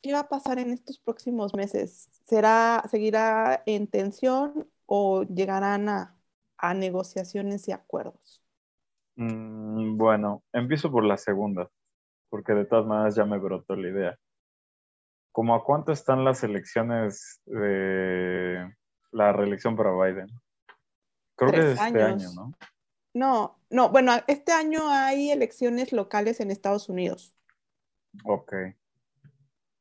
¿qué 0.00 0.12
va 0.12 0.20
a 0.20 0.28
pasar 0.28 0.60
en 0.60 0.70
estos 0.70 1.00
próximos 1.00 1.52
meses? 1.54 2.08
¿Será, 2.22 2.84
seguirá 2.88 3.62
en 3.66 3.88
tensión 3.88 4.68
o 4.86 5.24
llegarán 5.24 5.88
a, 5.88 6.10
negociaciones 6.76 7.68
y 7.68 7.72
acuerdos? 7.72 8.42
Mm, 9.16 9.98
bueno, 9.98 10.42
empiezo 10.52 10.90
por 10.90 11.04
la 11.04 11.18
segunda, 11.18 11.68
porque 12.30 12.54
de 12.54 12.64
todas 12.64 12.86
maneras 12.86 13.16
ya 13.16 13.26
me 13.26 13.36
brotó 13.36 13.76
la 13.76 13.88
idea. 13.88 14.18
¿Cómo 15.34 15.56
a 15.56 15.64
cuánto 15.64 15.90
están 15.90 16.24
las 16.24 16.44
elecciones 16.44 17.40
de 17.44 18.72
la 19.10 19.32
reelección 19.32 19.74
para 19.74 19.90
Biden? 19.90 20.28
Creo 21.34 21.50
que 21.50 21.72
es 21.72 21.80
este 21.80 22.02
año, 22.04 22.28
¿no? 22.36 22.52
No, 23.14 23.58
no, 23.68 23.88
bueno, 23.88 24.12
este 24.28 24.52
año 24.52 24.88
hay 24.88 25.32
elecciones 25.32 25.92
locales 25.92 26.38
en 26.38 26.52
Estados 26.52 26.88
Unidos. 26.88 27.34
Ok. 28.22 28.54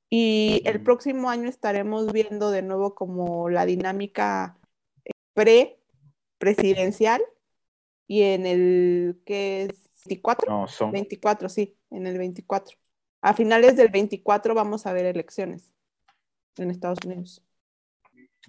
Y 0.09 0.63
el 0.65 0.81
próximo 0.81 1.29
año 1.29 1.47
estaremos 1.47 2.11
viendo 2.11 2.49
de 2.49 2.63
nuevo 2.63 2.95
como 2.95 3.47
la 3.51 3.67
dinámica 3.67 4.57
eh, 5.05 5.11
pre-presidencial 5.35 7.21
y 8.07 8.23
en 8.23 8.47
el 8.47 9.21
que 9.23 9.65
es 9.65 9.87
24. 10.05 10.51
No, 10.51 10.67
son... 10.67 10.91
24, 10.91 11.47
sí, 11.47 11.77
en 11.91 12.07
el 12.07 12.17
24. 12.17 12.75
A 13.25 13.33
finales 13.33 13.77
del 13.77 13.87
24 13.87 14.53
vamos 14.53 14.85
a 14.85 14.91
ver 14.91 15.05
elecciones 15.05 15.73
en 16.57 16.69
Estados 16.69 16.99
Unidos. 17.05 17.41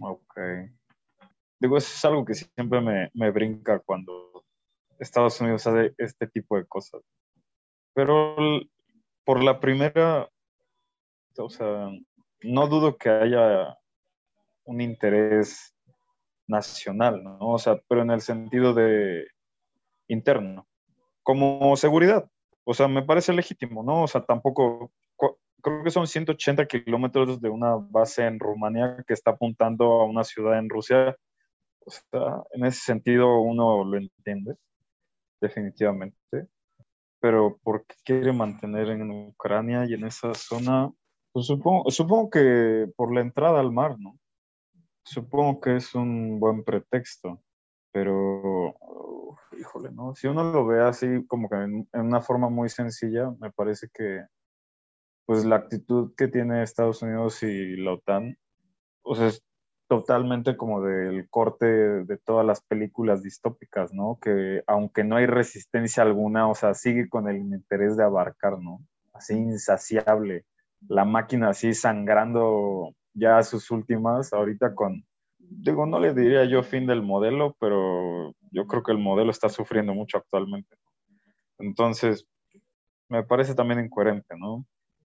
Ok. 0.00 0.36
Digo, 1.60 1.76
eso 1.76 1.94
es 1.94 2.04
algo 2.04 2.24
que 2.24 2.34
siempre 2.34 2.80
me, 2.80 3.08
me 3.14 3.30
brinca 3.30 3.78
cuando 3.78 4.44
Estados 4.98 5.40
Unidos 5.40 5.64
hace 5.68 5.94
este 5.96 6.26
tipo 6.26 6.56
de 6.56 6.66
cosas. 6.66 7.02
Pero 7.94 8.34
por 9.22 9.44
la 9.44 9.60
primera, 9.60 10.28
o 11.38 11.48
sea, 11.48 11.90
no 12.42 12.66
dudo 12.66 12.96
que 12.96 13.10
haya 13.10 13.78
un 14.64 14.80
interés 14.80 15.72
nacional, 16.48 17.22
¿no? 17.22 17.38
O 17.38 17.58
sea, 17.60 17.80
pero 17.88 18.02
en 18.02 18.10
el 18.10 18.22
sentido 18.22 18.74
de 18.74 19.28
interno, 20.08 20.66
como 21.22 21.76
seguridad. 21.76 22.28
O 22.64 22.74
sea, 22.74 22.88
me 22.88 23.02
parece 23.02 23.32
legítimo, 23.32 23.82
¿no? 23.82 24.04
O 24.04 24.08
sea, 24.08 24.24
tampoco, 24.24 24.92
creo 25.62 25.84
que 25.84 25.90
son 25.90 26.06
180 26.06 26.66
kilómetros 26.66 27.40
de 27.40 27.48
una 27.48 27.76
base 27.76 28.26
en 28.26 28.38
Rumanía 28.38 29.04
que 29.06 29.14
está 29.14 29.32
apuntando 29.32 29.84
a 30.00 30.04
una 30.04 30.24
ciudad 30.24 30.58
en 30.58 30.68
Rusia. 30.68 31.16
O 31.86 31.90
sea, 31.90 32.42
en 32.52 32.64
ese 32.64 32.80
sentido 32.80 33.40
uno 33.40 33.84
lo 33.84 33.98
entiende 33.98 34.56
definitivamente. 35.40 36.48
Pero 37.20 37.58
¿por 37.62 37.86
qué 37.86 37.94
quiere 38.04 38.32
mantener 38.32 38.90
en 38.90 39.10
Ucrania 39.10 39.84
y 39.86 39.94
en 39.94 40.04
esa 40.04 40.34
zona? 40.34 40.90
Pues 41.32 41.46
supongo, 41.46 41.90
supongo 41.90 42.30
que 42.30 42.86
por 42.96 43.14
la 43.14 43.20
entrada 43.20 43.60
al 43.60 43.72
mar, 43.72 43.96
¿no? 43.98 44.18
Supongo 45.04 45.60
que 45.60 45.76
es 45.76 45.94
un 45.94 46.38
buen 46.40 46.64
pretexto, 46.64 47.42
pero, 47.94 48.74
híjole, 49.56 49.92
¿no? 49.92 50.16
Si 50.16 50.26
uno 50.26 50.42
lo 50.52 50.66
ve 50.66 50.82
así 50.82 51.24
como 51.28 51.48
que 51.48 51.54
en, 51.54 51.86
una 51.92 52.20
forma 52.20 52.48
muy 52.48 52.68
sencilla, 52.68 53.30
me 53.38 53.52
parece 53.52 53.88
que, 53.94 54.26
pues 55.26 55.44
la 55.44 55.54
actitud 55.56 56.12
que 56.16 56.26
tiene 56.26 56.64
Estados 56.64 57.02
Unidos 57.02 57.40
y 57.44 57.76
la 57.76 57.92
OTAN, 57.92 58.36
o 59.02 59.14
sea, 59.14 59.28
es 59.28 59.44
totalmente 59.86 60.56
como 60.56 60.82
del 60.82 61.28
corte 61.30 61.66
de 61.66 62.16
todas 62.18 62.44
las 62.44 62.62
películas 62.62 63.22
distópicas, 63.22 63.94
¿no? 63.94 64.18
Que 64.20 64.64
aunque 64.66 65.04
no 65.04 65.14
hay 65.14 65.26
resistencia 65.26 66.02
alguna, 66.02 66.48
o 66.48 66.56
sea, 66.56 66.74
sigue 66.74 67.08
con 67.08 67.28
el 67.28 67.36
interés 67.36 67.96
de 67.96 68.02
abarcar, 68.02 68.58
¿no? 68.58 68.80
Así 69.12 69.34
insaciable. 69.34 70.46
La 70.88 71.04
máquina 71.04 71.50
así 71.50 71.74
sangrando 71.74 72.92
ya 73.12 73.38
a 73.38 73.44
sus 73.44 73.70
últimas, 73.70 74.32
ahorita 74.32 74.74
con, 74.74 75.04
digo, 75.50 75.86
no 75.86 75.98
le 75.98 76.14
diría 76.14 76.44
yo 76.44 76.62
fin 76.62 76.86
del 76.86 77.02
modelo, 77.02 77.56
pero 77.58 78.34
yo 78.50 78.66
creo 78.66 78.82
que 78.82 78.92
el 78.92 78.98
modelo 78.98 79.30
está 79.30 79.48
sufriendo 79.48 79.94
mucho 79.94 80.18
actualmente. 80.18 80.76
Entonces, 81.58 82.26
me 83.08 83.22
parece 83.22 83.54
también 83.54 83.80
incoherente, 83.80 84.36
¿no? 84.36 84.66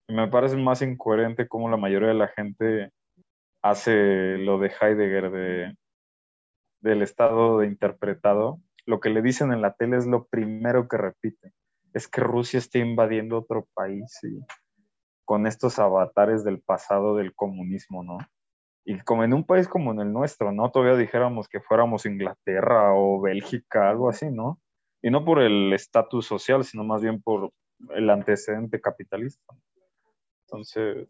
Me 0.07 0.27
parece 0.27 0.57
más 0.57 0.81
incoherente 0.81 1.47
como 1.47 1.69
la 1.69 1.77
mayoría 1.77 2.09
de 2.09 2.15
la 2.15 2.27
gente 2.27 2.91
hace 3.61 4.37
lo 4.37 4.57
de 4.59 4.71
Heidegger 4.81 5.31
de, 5.31 5.75
del 6.81 7.01
estado 7.01 7.59
de 7.59 7.67
interpretado, 7.67 8.59
lo 8.85 8.99
que 8.99 9.09
le 9.09 9.21
dicen 9.21 9.53
en 9.53 9.61
la 9.61 9.73
tele 9.73 9.97
es 9.97 10.07
lo 10.07 10.25
primero 10.25 10.87
que 10.87 10.97
repite. 10.97 11.53
Es 11.93 12.07
que 12.07 12.21
Rusia 12.21 12.57
está 12.57 12.79
invadiendo 12.79 13.37
otro 13.37 13.67
país 13.73 14.19
y 14.23 14.39
con 15.25 15.45
estos 15.45 15.79
avatares 15.79 16.43
del 16.43 16.59
pasado 16.59 17.15
del 17.15 17.33
comunismo, 17.35 18.03
¿no? 18.03 18.17
Y 18.83 18.99
como 19.01 19.23
en 19.23 19.33
un 19.33 19.45
país 19.45 19.67
como 19.67 19.91
en 19.91 19.99
el 19.99 20.11
nuestro, 20.11 20.51
¿no? 20.51 20.71
Todavía 20.71 20.97
dijéramos 20.97 21.47
que 21.47 21.59
fuéramos 21.59 22.05
Inglaterra 22.05 22.93
o 22.93 23.21
Bélgica, 23.21 23.89
algo 23.89 24.09
así, 24.09 24.31
¿no? 24.31 24.59
Y 25.01 25.11
no 25.11 25.23
por 25.23 25.39
el 25.39 25.71
estatus 25.73 26.25
social, 26.25 26.63
sino 26.63 26.83
más 26.83 27.01
bien 27.01 27.21
por 27.21 27.51
el 27.89 28.09
antecedente 28.09 28.81
capitalista. 28.81 29.53
Entonces, 30.45 31.07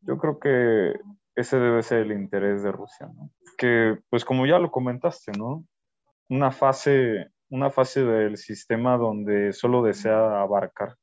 yo 0.00 0.18
creo 0.18 0.38
que 0.38 0.94
ese 1.34 1.58
debe 1.58 1.82
ser 1.82 2.00
el 2.00 2.12
interés 2.12 2.62
de 2.62 2.72
Rusia, 2.72 3.06
¿no? 3.06 3.30
Que, 3.56 3.98
pues 4.10 4.24
como 4.24 4.46
ya 4.46 4.58
lo 4.58 4.70
comentaste, 4.70 5.32
¿no? 5.32 5.64
Una 6.28 6.50
fase, 6.50 7.28
una 7.48 7.70
fase 7.70 8.04
del 8.04 8.36
sistema 8.36 8.96
donde 8.96 9.52
solo 9.52 9.82
desea 9.82 10.40
abarcar. 10.40 10.96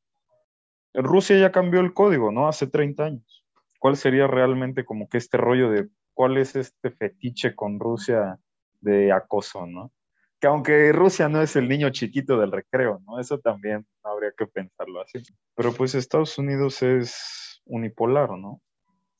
Rusia 0.93 1.37
ya 1.37 1.51
cambió 1.51 1.79
el 1.79 1.93
código, 1.93 2.31
¿no? 2.31 2.47
Hace 2.47 2.67
30 2.67 3.03
años. 3.03 3.44
¿Cuál 3.85 3.97
sería 3.97 4.25
realmente 4.25 4.83
como 4.83 5.07
que 5.07 5.19
este 5.19 5.37
rollo 5.37 5.69
de 5.69 5.89
cuál 6.15 6.37
es 6.37 6.55
este 6.55 6.89
fetiche 6.89 7.53
con 7.53 7.79
Rusia 7.79 8.39
de 8.81 9.11
acoso, 9.11 9.67
¿no? 9.67 9.91
Que 10.39 10.47
aunque 10.47 10.91
Rusia 10.91 11.29
no 11.29 11.39
es 11.39 11.55
el 11.55 11.69
niño 11.69 11.91
chiquito 11.91 12.39
del 12.39 12.51
recreo, 12.51 13.03
¿no? 13.05 13.19
Eso 13.19 13.37
también 13.37 13.85
habría 14.01 14.31
que 14.35 14.47
pensarlo 14.47 15.03
así. 15.03 15.19
Pero 15.53 15.71
pues 15.71 15.93
Estados 15.93 16.35
Unidos 16.39 16.81
es 16.81 17.61
unipolar, 17.65 18.31
¿no? 18.31 18.59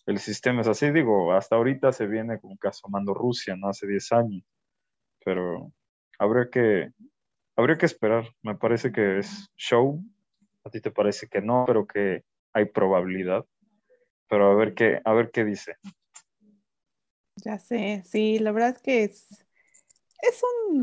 el 0.08 0.18
sistema 0.18 0.62
es 0.62 0.68
así, 0.68 0.90
digo, 0.90 1.34
hasta 1.34 1.58
ahorita 1.58 1.92
se 1.92 2.08
viene 2.08 2.40
como 2.40 2.58
que 2.58 2.70
asomando 2.70 3.14
Rusia, 3.14 3.56
¿no? 3.56 3.70
Hace 3.70 3.86
10 3.86 4.12
años, 4.14 4.44
pero 5.24 5.72
habría 6.18 6.50
que, 6.50 6.90
habría 7.56 7.78
que 7.78 7.86
esperar, 7.86 8.26
me 8.42 8.56
parece 8.56 8.92
que 8.92 9.20
es 9.20 9.48
show, 9.58 10.04
a 10.64 10.72
ti 10.72 10.82
te 10.82 10.90
parece 10.90 11.28
que 11.28 11.42
no, 11.42 11.66
pero 11.68 11.86
que 11.86 12.24
hay 12.52 12.66
probabilidad, 12.66 13.46
pero 14.28 14.52
a 14.52 14.56
ver 14.56 14.74
qué, 14.74 15.02
a 15.04 15.14
ver 15.14 15.32
qué 15.32 15.44
dice. 15.46 15.76
Ya 17.38 17.60
sé, 17.60 18.02
sí, 18.06 18.40
la 18.40 18.52
verdad 18.52 18.70
es 18.70 18.82
que 18.82 19.04
es, 19.04 19.28
es 20.22 20.42
un, 20.70 20.82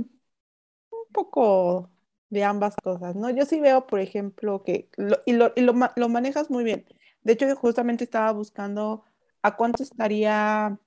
un 0.90 1.12
poco 1.12 1.90
de 2.30 2.44
ambas 2.44 2.76
cosas, 2.76 3.16
¿no? 3.16 3.30
Yo 3.30 3.46
sí 3.46 3.60
veo, 3.60 3.86
por 3.86 4.00
ejemplo, 4.00 4.62
que, 4.64 4.90
y, 5.26 5.32
lo, 5.34 5.52
y 5.56 5.62
lo, 5.62 5.74
lo 5.96 6.08
manejas 6.10 6.50
muy 6.50 6.64
bien. 6.64 6.86
De 7.24 7.34
hecho, 7.34 7.48
yo 7.48 7.56
justamente 7.56 8.04
estaba 8.04 8.32
buscando 8.32 9.04
¿a 9.42 9.56
cuánto 9.56 9.82
estaría 9.82 10.78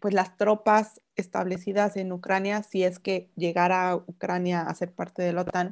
pues 0.00 0.14
las 0.14 0.36
tropas 0.38 1.00
establecidas 1.16 1.96
en 1.96 2.12
Ucrania 2.12 2.62
si 2.64 2.84
es 2.84 2.98
que 3.00 3.30
llegara 3.36 3.96
Ucrania 3.96 4.62
a 4.62 4.74
ser 4.74 4.92
parte 4.94 5.22
de 5.22 5.32
la 5.34 5.42
OTAN? 5.42 5.70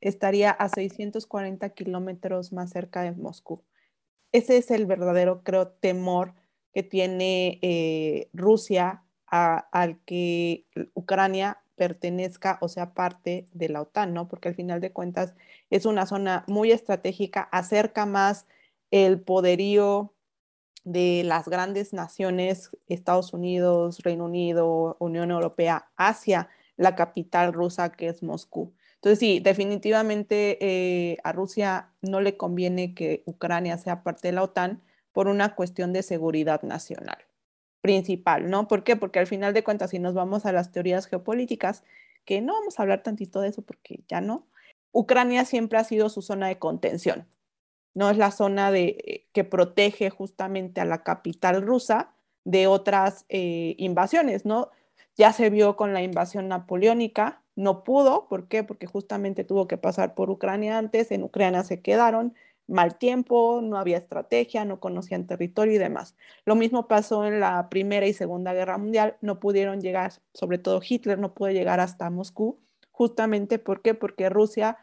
Estaría 0.00 0.50
a 0.52 0.68
640 0.68 1.70
kilómetros 1.70 2.52
más 2.52 2.70
cerca 2.70 3.02
de 3.02 3.12
Moscú. 3.12 3.64
Ese 4.36 4.58
es 4.58 4.70
el 4.70 4.84
verdadero, 4.84 5.42
creo, 5.42 5.68
temor 5.68 6.34
que 6.74 6.82
tiene 6.82 7.58
eh, 7.62 8.28
Rusia 8.34 9.02
al 9.28 9.98
que 10.04 10.66
Ucrania 10.92 11.62
pertenezca 11.74 12.58
o 12.60 12.68
sea 12.68 12.92
parte 12.92 13.48
de 13.54 13.70
la 13.70 13.80
OTAN, 13.80 14.12
¿no? 14.12 14.28
Porque 14.28 14.48
al 14.48 14.54
final 14.54 14.82
de 14.82 14.92
cuentas 14.92 15.32
es 15.70 15.86
una 15.86 16.04
zona 16.04 16.44
muy 16.48 16.70
estratégica, 16.70 17.48
acerca 17.50 18.04
más 18.04 18.46
el 18.90 19.22
poderío 19.22 20.12
de 20.84 21.22
las 21.24 21.48
grandes 21.48 21.94
naciones, 21.94 22.76
Estados 22.88 23.32
Unidos, 23.32 24.00
Reino 24.00 24.26
Unido, 24.26 24.98
Unión 25.00 25.30
Europea, 25.30 25.88
hacia 25.96 26.50
la 26.76 26.94
capital 26.94 27.54
rusa 27.54 27.90
que 27.92 28.08
es 28.08 28.22
Moscú. 28.22 28.74
Entonces 29.06 29.20
sí, 29.20 29.38
definitivamente 29.38 30.58
eh, 30.60 31.18
a 31.22 31.30
Rusia 31.30 31.92
no 32.02 32.20
le 32.20 32.36
conviene 32.36 32.92
que 32.92 33.22
Ucrania 33.24 33.78
sea 33.78 34.02
parte 34.02 34.26
de 34.26 34.32
la 34.32 34.42
OTAN 34.42 34.82
por 35.12 35.28
una 35.28 35.54
cuestión 35.54 35.92
de 35.92 36.02
seguridad 36.02 36.62
nacional 36.62 37.18
principal, 37.82 38.50
¿no? 38.50 38.66
¿Por 38.66 38.82
qué? 38.82 38.96
Porque 38.96 39.20
al 39.20 39.28
final 39.28 39.54
de 39.54 39.62
cuentas, 39.62 39.90
si 39.90 40.00
nos 40.00 40.14
vamos 40.14 40.44
a 40.44 40.50
las 40.50 40.72
teorías 40.72 41.06
geopolíticas, 41.06 41.84
que 42.24 42.40
no 42.40 42.54
vamos 42.54 42.80
a 42.80 42.82
hablar 42.82 43.04
tantito 43.04 43.40
de 43.40 43.50
eso 43.50 43.62
porque 43.62 44.00
ya 44.08 44.20
no, 44.20 44.48
Ucrania 44.90 45.44
siempre 45.44 45.78
ha 45.78 45.84
sido 45.84 46.08
su 46.08 46.20
zona 46.20 46.48
de 46.48 46.58
contención, 46.58 47.28
no 47.94 48.10
es 48.10 48.16
la 48.16 48.32
zona 48.32 48.72
de, 48.72 48.86
eh, 49.06 49.28
que 49.32 49.44
protege 49.44 50.10
justamente 50.10 50.80
a 50.80 50.84
la 50.84 51.04
capital 51.04 51.62
rusa 51.62 52.12
de 52.42 52.66
otras 52.66 53.24
eh, 53.28 53.76
invasiones, 53.78 54.44
¿no? 54.44 54.70
Ya 55.14 55.32
se 55.32 55.48
vio 55.48 55.76
con 55.76 55.92
la 55.92 56.02
invasión 56.02 56.48
napoleónica, 56.48 57.44
no 57.56 57.84
pudo, 57.84 58.28
¿por 58.28 58.48
qué? 58.48 58.62
Porque 58.62 58.86
justamente 58.86 59.44
tuvo 59.44 59.66
que 59.66 59.78
pasar 59.78 60.14
por 60.14 60.30
Ucrania 60.30 60.78
antes, 60.78 61.10
en 61.10 61.24
Ucrania 61.24 61.64
se 61.64 61.80
quedaron, 61.80 62.34
mal 62.68 62.98
tiempo, 62.98 63.60
no 63.62 63.78
había 63.78 63.96
estrategia, 63.96 64.64
no 64.64 64.80
conocían 64.80 65.26
territorio 65.26 65.74
y 65.74 65.78
demás. 65.78 66.16
Lo 66.44 66.54
mismo 66.54 66.88
pasó 66.88 67.24
en 67.26 67.40
la 67.40 67.68
Primera 67.68 68.06
y 68.06 68.12
Segunda 68.12 68.52
Guerra 68.52 68.78
Mundial, 68.78 69.16
no 69.20 69.40
pudieron 69.40 69.80
llegar, 69.80 70.12
sobre 70.34 70.58
todo 70.58 70.80
Hitler 70.86 71.18
no 71.18 71.34
pudo 71.34 71.50
llegar 71.50 71.80
hasta 71.80 72.10
Moscú, 72.10 72.60
justamente 72.90 73.58
¿por 73.58 73.82
qué? 73.82 73.94
Porque 73.94 74.28
Rusia 74.28 74.78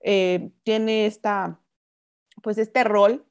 eh, 0.00 0.50
tiene 0.64 1.06
esta, 1.06 1.60
pues 2.42 2.58
este 2.58 2.84
rol 2.84 3.24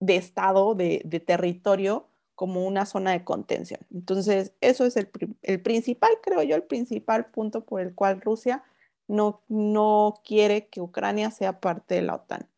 de 0.00 0.16
Estado, 0.16 0.74
de, 0.74 1.00
territorio, 1.26 2.08
como 2.36 2.64
una 2.66 2.86
zona 2.86 3.12
de 3.12 3.24
contención. 3.24 3.80
Entonces, 3.92 4.52
eso 4.60 4.84
es 4.84 4.96
el, 4.96 5.10
el, 5.42 5.60
principal, 5.60 6.10
creo 6.22 6.42
yo, 6.42 6.54
el 6.54 6.62
principal 6.62 7.26
punto 7.26 7.64
por 7.64 7.80
el 7.80 7.94
cual 7.94 8.20
Rusia 8.20 8.62
no, 9.08 9.42
no 9.48 10.20
quiere 10.24 10.68
que 10.68 10.80
Ucrania 10.80 11.30
sea 11.30 11.60
parte 11.60 11.96
de 11.96 12.02
la 12.02 12.14
OTAN. 12.16 12.48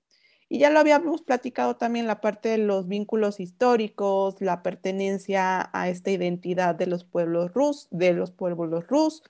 Y 0.49 0.59
ya 0.59 0.71
lo 0.71 0.81
habíamos 0.81 1.23
platicado 1.23 1.77
también 1.77 2.07
la 2.07 2.21
parte 2.21 2.49
de 2.49 2.59
los 2.59 2.89
vínculos 2.89 3.39
históricos, 3.39 4.41
la 4.41 4.63
pertenencia 4.63 5.71
a 5.73 5.89
esta 5.89 6.11
identidad 6.11 6.75
de 6.75 6.87
los 6.87 7.05
pueblos 7.05 7.53
rus, 7.53 7.87
de 7.91 8.15
los 8.15 8.31
pueblos 8.31 8.87
rus, 8.89 9.23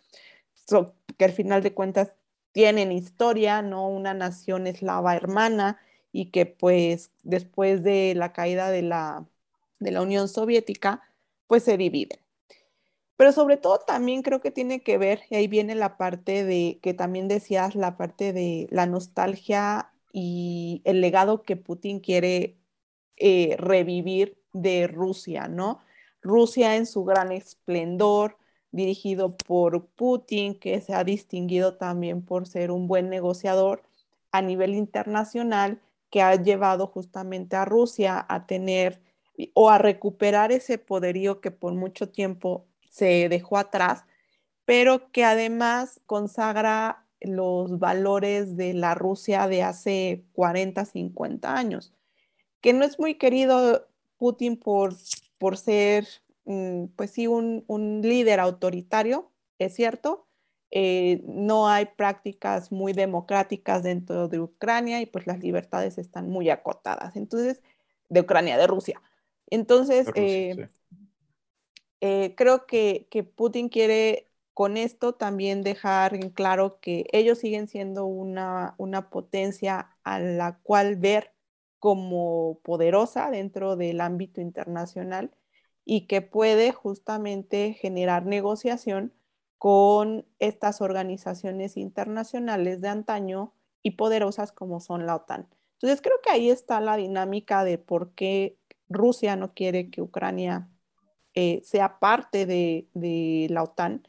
que 1.17 1.25
al 1.25 1.33
final 1.33 1.63
de 1.63 1.75
cuentas 1.75 2.13
tienen 2.53 2.93
historia, 2.93 3.63
¿no? 3.63 3.89
Una 3.89 4.15
nación 4.15 4.67
eslava 4.67 5.17
hermana 5.17 5.79
y 6.13 6.31
que 6.31 6.47
pues 6.47 7.11
después 7.23 7.83
de 7.83 8.15
la 8.15 8.33
caída 8.33 8.71
de 8.71 8.83
la, 8.83 9.27
de 9.79 9.91
la 9.93 10.03
Unión 10.03 10.29
Soviética, 10.29 11.03
pues 11.47 11.65
se 11.65 11.77
dividen. 11.77 12.19
Pero 13.17 13.33
sobre 13.33 13.57
todo 13.57 13.79
también 13.81 14.23
creo 14.23 14.41
que 14.41 14.53
tiene 14.53 14.81
que 14.81 14.97
ver, 14.97 15.23
y 15.29 15.35
ahí 15.35 15.49
viene 15.49 15.75
la 15.75 15.97
parte 15.97 16.45
de, 16.45 16.79
que 16.83 16.95
también 16.95 17.27
decías, 17.27 17.75
la 17.75 17.97
parte 17.97 18.33
de 18.33 18.69
la 18.71 18.87
nostalgia 18.87 19.91
y 20.13 20.83
el 20.85 21.01
legado 21.01 21.43
que 21.43 21.57
Putin 21.57 22.01
quiere 22.01 22.57
eh, 23.17 23.57
revivir 23.59 24.39
de 24.53 24.87
Rusia, 24.87 25.49
¿no? 25.49 25.81
Rusia 26.23 26.77
en 26.77 26.87
su 26.87 27.05
gran 27.05 27.33
esplendor, 27.33 28.37
dirigido 28.71 29.37
por 29.37 29.87
Putin, 29.87 30.59
que 30.59 30.81
se 30.81 30.95
ha 30.95 31.03
distinguido 31.05 31.77
también 31.77 32.23
por 32.23 32.47
ser 32.47 32.71
un 32.71 32.87
buen 32.87 33.09
negociador 33.09 33.83
a 34.31 34.43
nivel 34.43 34.75
internacional, 34.75 35.81
que 36.11 36.23
ha 36.23 36.35
llevado 36.37 36.87
justamente 36.87 37.57
a 37.57 37.65
Rusia 37.65 38.25
a 38.29 38.47
tener 38.47 39.01
o 39.55 39.71
a 39.71 39.79
recuperar 39.79 40.53
ese 40.53 40.79
poderío 40.79 41.41
que 41.41 41.51
por 41.51 41.75
mucho 41.75 42.09
tiempo 42.09 42.67
se 42.91 43.29
dejó 43.29 43.57
atrás, 43.59 44.05
pero 44.65 45.11
que 45.13 45.25
además 45.25 46.01
consagra 46.07 47.07
los 47.21 47.79
valores 47.79 48.57
de 48.57 48.75
la 48.75 48.95
Rusia 48.95 49.49
de 49.49 49.63
hace 49.63 50.25
40, 50.33 50.85
50 50.85 51.57
años, 51.57 51.93
que 52.61 52.73
no 52.73 52.85
es 52.85 52.99
muy 52.99 53.15
querido 53.15 53.89
Putin 54.17 54.57
por, 54.57 54.95
por 55.39 55.57
ser, 55.57 56.07
mm, 56.45 56.87
pues 56.97 57.13
sí, 57.13 57.27
un, 57.27 57.65
líder 58.03 58.41
autoritario, 58.41 59.31
es 59.59 59.75
cierto. 59.75 60.27
Eh, 60.71 61.23
no 61.27 61.69
hay 61.69 61.87
prácticas 61.87 62.71
muy 62.71 62.93
democráticas 62.93 63.83
dentro 63.83 64.29
de 64.29 64.39
Ucrania 64.41 65.01
y 65.01 65.07
pues 65.07 65.27
las 65.27 65.39
libertades 65.41 65.97
están 65.97 66.29
muy 66.29 66.51
acotadas. 66.51 67.17
Entonces, 67.17 67.63
de 68.09 68.21
Ucrania, 68.21 68.59
de 68.59 68.67
Rusia. 68.67 69.01
Entonces, 69.51 70.09
eh, 70.15 70.69
eh, 72.01 72.35
creo 72.37 72.67
que, 72.67 73.09
que 73.11 73.25
Putin 73.25 73.69
quiere 73.69 74.29
con 74.59 74.77
esto 74.77 75.15
también 75.15 75.63
dejar 75.63 76.15
en 76.17 76.31
claro 76.31 76.81
que 76.81 77.07
ellos 77.13 77.39
siguen 77.39 77.69
siendo 77.69 78.07
una, 78.07 78.75
potencia 79.09 79.97
a 80.03 80.19
la 80.19 80.59
cual 80.65 80.97
ver 80.97 81.33
como 81.79 82.59
poderosa 82.65 83.31
dentro 83.31 83.77
del 83.77 84.01
ámbito 84.01 84.41
internacional 84.41 85.31
y 85.85 86.09
que 86.09 86.23
puede 86.23 86.73
justamente 86.73 87.75
generar 87.75 88.27
negociación 88.27 89.15
con 89.59 90.27
estas 90.41 90.81
organizaciones 90.81 91.77
internacionales 91.77 92.81
de 92.81 92.89
antaño 92.89 93.55
y 93.85 93.93
poderosas 93.93 94.51
como 94.51 94.81
son 94.81 95.07
la 95.07 95.15
OTAN. 95.15 95.47
Entonces 95.75 96.03
creo 96.03 96.17
que 96.21 96.31
ahí 96.31 96.51
está 96.51 96.81
la 96.81 96.97
dinámica 96.97 97.63
de 97.63 97.79
por 97.79 98.11
qué 98.17 98.58
Rusia 98.89 99.37
no 99.37 99.55
quiere 99.55 99.91
que 99.91 100.03
Ucrania 100.03 100.69
eh, 101.35 101.61
sea 101.65 101.99
parte 101.99 102.47
de, 102.47 103.47
la 103.51 103.63
OTAN 103.63 104.03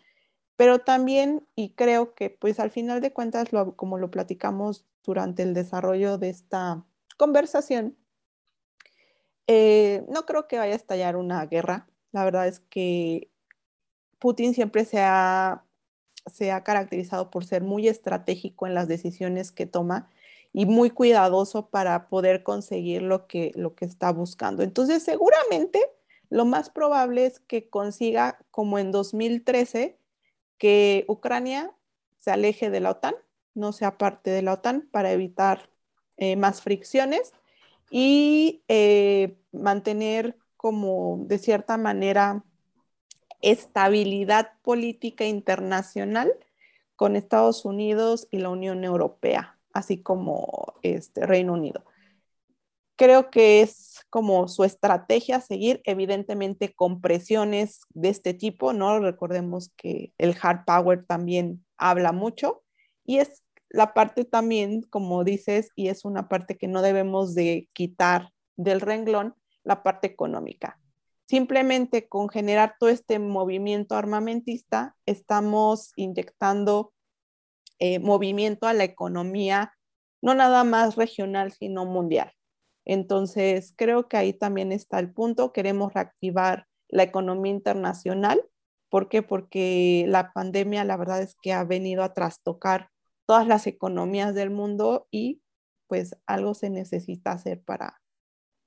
pero 0.55 0.79
también, 0.79 1.47
y 1.55 1.69
creo 1.69 2.13
que 2.15 2.29
pues 2.29 2.59
al 2.59 2.69
final 2.69 2.99
de 2.99 3.13
cuentas, 3.13 3.47
como 3.77 3.97
lo 3.97 4.11
platicamos 4.11 4.85
durante 5.05 5.41
el 5.41 5.53
desarrollo 5.53 6.17
de 6.17 6.27
esta 6.27 6.83
conversación, 7.15 7.95
eh, 9.47 10.03
no 10.09 10.25
creo 10.25 10.49
que 10.49 10.57
vaya 10.57 10.73
a 10.73 10.75
estallar 10.75 11.15
una 11.15 11.45
guerra. 11.45 11.87
La 12.11 12.25
verdad 12.25 12.45
es 12.45 12.59
que 12.59 13.31
Putin 14.19 14.53
siempre 14.53 14.83
se 14.83 14.99
ha, 15.01 15.63
se 16.25 16.51
ha 16.51 16.61
caracterizado 16.65 17.31
por 17.31 17.45
ser 17.45 17.63
muy 17.63 17.87
estratégico 17.87 18.67
en 18.67 18.73
las 18.73 18.89
decisiones 18.89 19.53
que 19.53 19.65
toma 19.65 20.09
y 20.53 20.65
muy 20.65 20.89
cuidadoso 20.89 21.69
para 21.69 22.09
poder 22.09 22.43
conseguir 22.43 23.01
lo 23.01 23.27
que, 23.27 23.51
lo 23.55 23.75
que 23.75 23.85
está 23.85 24.11
buscando. 24.11 24.63
Entonces, 24.63 25.03
seguramente 25.03 25.79
lo 26.29 26.45
más 26.45 26.69
probable 26.69 27.25
es 27.25 27.39
que 27.39 27.69
consiga, 27.69 28.39
como 28.51 28.79
en 28.79 28.91
2013, 28.91 29.97
que 30.57 31.05
Ucrania 31.07 31.73
se 32.19 32.31
aleje 32.31 32.69
de 32.69 32.79
la 32.79 32.91
OTAN, 32.91 33.15
no 33.55 33.73
sea 33.73 33.97
parte 33.97 34.29
de 34.29 34.41
la 34.41 34.53
OTAN 34.53 34.87
para 34.91 35.11
evitar 35.11 35.69
eh, 36.17 36.35
más 36.35 36.61
fricciones 36.61 37.33
y 37.89 38.63
eh, 38.67 39.37
mantener 39.51 40.37
como 40.57 41.19
de 41.25 41.39
cierta 41.39 41.77
manera 41.77 42.43
estabilidad 43.41 44.51
política 44.61 45.25
internacional 45.25 46.33
con 46.95 47.15
Estados 47.15 47.63
Unidos 47.63 48.27
y 48.29 48.39
la 48.39 48.49
Unión 48.49 48.83
Europea, 48.83 49.57
así 49.73 50.01
como 50.01 50.73
este 50.81 51.25
Reino 51.25 51.53
Unido. 51.53 51.83
Creo 52.95 53.29
que 53.29 53.61
es 53.61 54.05
como 54.09 54.47
su 54.47 54.63
estrategia 54.63 55.39
seguir, 55.39 55.81
evidentemente 55.85 56.73
con 56.73 56.99
presiones 56.99 57.81
de 57.91 58.09
este 58.09 58.33
tipo, 58.33 58.73
¿no? 58.73 58.99
Recordemos 58.99 59.71
que 59.77 60.13
el 60.17 60.35
hard 60.41 60.65
power 60.65 61.05
también 61.05 61.65
habla 61.77 62.11
mucho 62.11 62.63
y 63.05 63.19
es 63.19 63.43
la 63.69 63.93
parte 63.93 64.25
también, 64.25 64.81
como 64.81 65.23
dices, 65.23 65.71
y 65.75 65.89
es 65.89 66.03
una 66.03 66.27
parte 66.27 66.57
que 66.57 66.67
no 66.67 66.81
debemos 66.81 67.35
de 67.35 67.69
quitar 67.73 68.31
del 68.57 68.81
renglón, 68.81 69.35
la 69.63 69.83
parte 69.83 70.07
económica. 70.07 70.79
Simplemente 71.27 72.09
con 72.09 72.27
generar 72.29 72.75
todo 72.79 72.89
este 72.89 73.19
movimiento 73.19 73.95
armamentista, 73.95 74.95
estamos 75.05 75.93
inyectando 75.95 76.91
eh, 77.79 77.99
movimiento 77.99 78.67
a 78.67 78.73
la 78.73 78.83
economía, 78.83 79.73
no 80.21 80.33
nada 80.35 80.63
más 80.63 80.95
regional, 80.95 81.51
sino 81.51 81.85
mundial. 81.85 82.31
Entonces, 82.85 83.73
creo 83.77 84.07
que 84.07 84.17
ahí 84.17 84.33
también 84.33 84.71
está 84.71 84.99
el 84.99 85.13
punto. 85.13 85.53
Queremos 85.53 85.93
reactivar 85.93 86.65
la 86.87 87.03
economía 87.03 87.53
internacional. 87.53 88.43
¿Por 88.89 89.09
qué? 89.09 89.21
Porque 89.21 90.05
la 90.07 90.33
pandemia, 90.33 90.83
la 90.83 90.97
verdad 90.97 91.21
es 91.21 91.35
que 91.41 91.53
ha 91.53 91.63
venido 91.63 92.03
a 92.03 92.13
trastocar 92.13 92.89
todas 93.27 93.47
las 93.47 93.67
economías 93.67 94.33
del 94.33 94.49
mundo 94.49 95.07
y 95.11 95.41
pues 95.87 96.17
algo 96.25 96.53
se 96.53 96.69
necesita 96.69 97.31
hacer 97.31 97.61
para, 97.63 98.01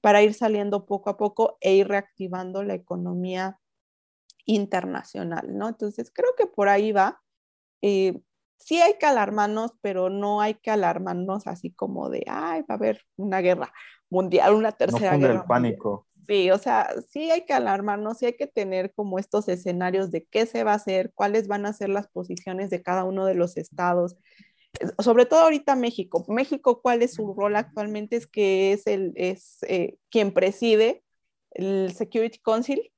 para 0.01 0.23
ir 0.23 0.35
saliendo 0.35 0.87
poco 0.87 1.11
a 1.11 1.17
poco 1.17 1.59
e 1.61 1.75
ir 1.75 1.89
reactivando 1.89 2.63
la 2.63 2.75
economía 2.75 3.59
internacional, 4.45 5.57
¿no? 5.57 5.69
Entonces, 5.69 6.13
creo 6.15 6.31
que 6.37 6.47
por 6.47 6.69
ahí 6.69 6.93
va. 6.93 7.21
Eh, 7.83 8.21
sí 8.65 8.81
hay 8.81 8.95
que 8.99 9.07
alarmarnos, 9.07 9.73
pero 9.81 10.11
no 10.11 10.41
hay 10.41 10.55
que 10.55 10.71
alarmarnos 10.71 11.47
así 11.47 11.73
como 11.73 12.11
de, 12.11 12.25
ay, 12.27 12.63
va 12.63 12.75
a 12.75 12.75
haber 12.75 13.03
una 13.17 13.41
guerra 13.41 13.73
mundial, 14.11 14.55
una 14.55 14.73
tercera 14.73 15.13
no 15.13 15.19
guerra. 15.19 15.41
el 15.41 15.45
pánico. 15.45 16.07
Sí, 16.27 16.51
o 16.51 16.59
sea, 16.59 16.89
sí 17.11 17.31
hay 17.31 17.45
que 17.45 17.53
alarmarnos, 17.53 18.19
sí 18.19 18.27
hay 18.27 18.37
que 18.37 18.47
tener 18.47 18.95
como 18.95 19.19
estos 19.19 19.49
escenarios 19.49 20.11
de 20.13 20.25
qué 20.31 20.47
se 20.47 20.63
va 20.63 20.73
a 20.73 20.77
hacer, 20.77 21.13
cuáles 21.15 21.49
van 21.49 21.67
a 21.67 21.73
ser 21.73 21.89
las 21.89 22.09
posiciones 22.09 22.71
de 22.71 22.83
cada 22.83 23.05
uno 23.05 23.27
de 23.27 23.35
los 23.35 23.57
estados, 23.57 24.17
sobre 24.99 25.27
todo 25.27 25.41
ahorita 25.41 25.75
México. 25.75 26.25
México, 26.29 26.81
¿cuál 26.81 27.03
es 27.03 27.15
su 27.15 27.35
rol 27.35 27.57
actualmente? 27.57 28.17
Es 28.17 28.27
que 28.27 28.73
es, 28.73 28.87
el, 28.87 29.13
es 29.17 29.59
eh, 29.67 29.97
quien 30.11 30.33
preside 30.33 31.03
el 31.51 31.93
Security 31.93 32.39
Council, 32.39 32.93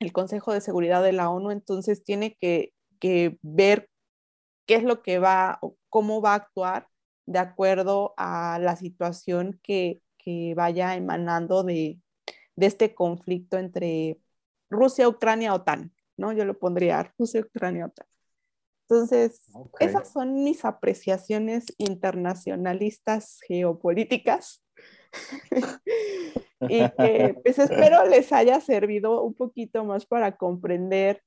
el 0.00 0.12
Consejo 0.12 0.52
de 0.52 0.60
Seguridad 0.60 1.02
de 1.02 1.12
la 1.12 1.30
ONU, 1.30 1.52
entonces 1.52 2.02
tiene 2.02 2.36
que, 2.40 2.72
que 2.98 3.38
ver 3.42 3.88
qué 4.66 4.76
es 4.76 4.84
lo 4.84 5.02
que 5.02 5.18
va, 5.18 5.60
cómo 5.88 6.20
va 6.20 6.32
a 6.32 6.36
actuar 6.36 6.88
de 7.26 7.38
acuerdo 7.38 8.14
a 8.16 8.58
la 8.60 8.76
situación 8.76 9.60
que, 9.62 10.00
que 10.18 10.54
vaya 10.56 10.96
emanando 10.96 11.62
de, 11.62 12.00
de, 12.56 12.66
este 12.66 12.94
conflicto 12.94 13.58
entre 13.58 14.18
Rusia, 14.70 15.08
Ucrania, 15.08 15.54
OTAN, 15.54 15.92
¿no? 16.16 16.32
Yo 16.32 16.44
lo 16.44 16.58
pondría 16.58 17.12
Rusia, 17.18 17.40
Ucrania, 17.40 17.86
OTAN. 17.86 18.06
Entonces, 18.88 19.50
esas 19.80 20.12
son 20.12 20.44
mis 20.44 20.66
apreciaciones 20.66 21.64
internacionalistas 21.78 23.40
geopolíticas. 23.46 24.62
y 26.68 26.88
que 26.90 27.36
pues 27.42 27.58
espero 27.58 28.06
les 28.06 28.32
haya 28.32 28.60
servido 28.60 29.22
un 29.22 29.34
poquito 29.34 29.84
más 29.84 30.04
para 30.04 30.36
comprender 30.36 31.22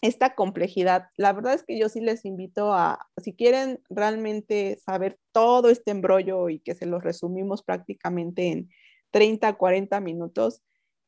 esta 0.00 0.34
complejidad. 0.34 1.08
La 1.16 1.32
verdad 1.32 1.54
es 1.54 1.64
que 1.64 1.78
yo 1.78 1.88
sí 1.88 2.00
les 2.00 2.24
invito 2.24 2.72
a, 2.72 3.08
si 3.16 3.34
quieren 3.34 3.80
realmente 3.90 4.78
saber 4.84 5.18
todo 5.32 5.70
este 5.70 5.90
embrollo 5.90 6.48
y 6.48 6.60
que 6.60 6.74
se 6.74 6.86
los 6.86 7.02
resumimos 7.02 7.62
prácticamente 7.62 8.48
en 8.48 8.70
30, 9.10 9.54
40 9.54 10.00
minutos, 10.00 10.62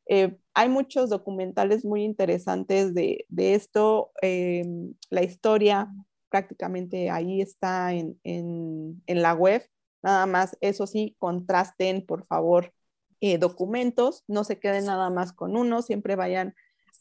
eh, 0.07 0.37
hay 0.55 0.69
muchos 0.69 1.09
documentales 1.09 1.85
muy 1.85 2.03
interesantes 2.03 2.95
de, 2.95 3.27
esto. 3.37 4.11
Eh, 4.23 4.65
la 5.09 5.23
historia 5.23 5.89
prácticamente 6.29 7.11
ahí 7.11 7.41
está 7.41 7.93
en, 7.93 9.03
la 9.07 9.35
web. 9.35 9.63
Nada 10.03 10.27
más, 10.27 10.57
eso 10.61 10.87
sí, 10.89 11.15
contrasten, 11.19 12.05
por 12.05 12.27
favor, 12.27 12.73
eh, 13.21 13.39
documentos. 13.39 14.25
No 14.27 14.43
se 14.43 14.59
queden 14.59 14.87
nada 14.87 15.11
más 15.11 15.33
con 15.33 15.57
uno. 15.57 15.81
Siempre 15.81 16.17
vayan 16.17 16.55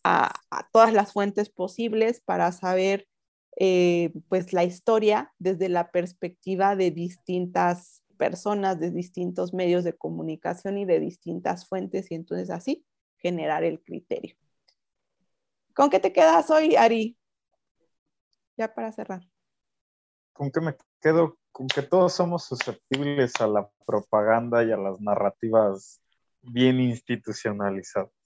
a, 0.03 0.33
todas 0.71 0.93
las 0.93 1.13
fuentes 1.13 1.49
posibles 1.49 2.21
para 2.21 2.51
saber 2.51 3.07
pues 4.29 4.53
la 4.53 4.63
historia 4.63 5.33
desde 5.37 5.67
la 5.67 5.91
perspectiva 5.91 6.77
de 6.77 6.91
distintas 6.91 8.03
personas, 8.17 8.79
de 8.79 8.91
distintos 8.91 9.53
medios 9.53 9.83
de 9.83 9.97
comunicación 9.97 10.77
y 10.77 10.85
de 10.85 10.99
distintas 10.99 11.67
fuentes. 11.67 12.11
Y 12.11 12.15
entonces 12.15 12.49
así 12.51 12.85
generar 13.17 13.63
el 13.63 13.81
criterio. 13.81 14.35
¿Con 15.73 15.89
qué 15.89 15.99
te 15.99 16.11
quedas 16.11 16.49
hoy, 16.49 16.75
Ari? 16.75 17.17
Ya 18.57 18.73
para 18.73 18.91
cerrar. 18.91 19.21
¿Con 20.33 20.51
qué 20.51 20.61
me 20.61 20.75
quedo? 21.01 21.37
Con 21.51 21.67
que 21.67 21.81
todos 21.81 22.13
somos 22.13 22.43
susceptibles 22.45 23.33
a 23.39 23.47
la 23.47 23.69
propaganda 23.85 24.63
y 24.63 24.71
a 24.71 24.77
las 24.77 24.99
narrativas 24.99 26.01
bien 26.41 26.79
institucionalizadas. 26.79 28.18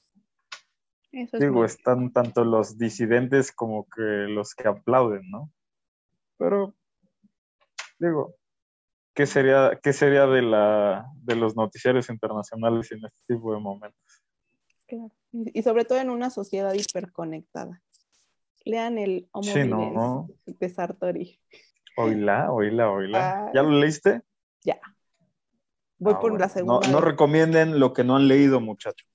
Digo, 1.14 1.64
están 1.64 2.12
tanto 2.12 2.44
los 2.44 2.80
disidentes 2.80 3.52
como 3.52 3.88
que 3.88 4.02
los 4.02 4.56
que 4.56 4.68
aplauden, 4.68 5.30
¿no? 5.30 5.52
Pero, 6.40 6.74
digo, 8.00 8.36
¿qué 9.14 9.28
sería, 9.28 9.80
qué 9.84 9.94
sería 9.94 10.26
de, 10.26 10.42
la, 10.42 11.06
de 11.18 11.36
los 11.36 11.56
noticiarios 11.56 12.10
internacionales 12.10 12.92
en 12.92 13.06
este 13.06 13.36
tipo 13.36 13.54
de 13.54 13.60
momentos? 13.60 14.24
Y, 15.32 15.62
sobre 15.62 15.86
todo 15.86 16.00
en 16.00 16.10
una 16.10 16.32
sociedad 16.32 16.74
hiperconectada. 16.74 17.82
Lean 18.66 18.98
el 18.98 19.28
Homo 19.34 20.30
de 20.46 20.70
Sartori. 20.70 21.40
Oíla, 21.96 22.52
oíla, 22.52 22.90
oíla. 22.90 23.52
¿Ya 23.54 23.62
lo 23.62 23.70
leíste? 23.70 24.22
Ya. 24.64 24.80
Voy 26.00 26.14
ah, 26.16 26.20
por 26.20 26.40
la 26.40 26.50
segunda. 26.50 26.88
No, 26.88 27.02
recomienden 27.02 27.80
lo 27.80 27.94
que 27.94 28.04
no 28.04 28.16
han 28.16 28.28
leído, 28.28 28.60
muchachos. 28.60 29.08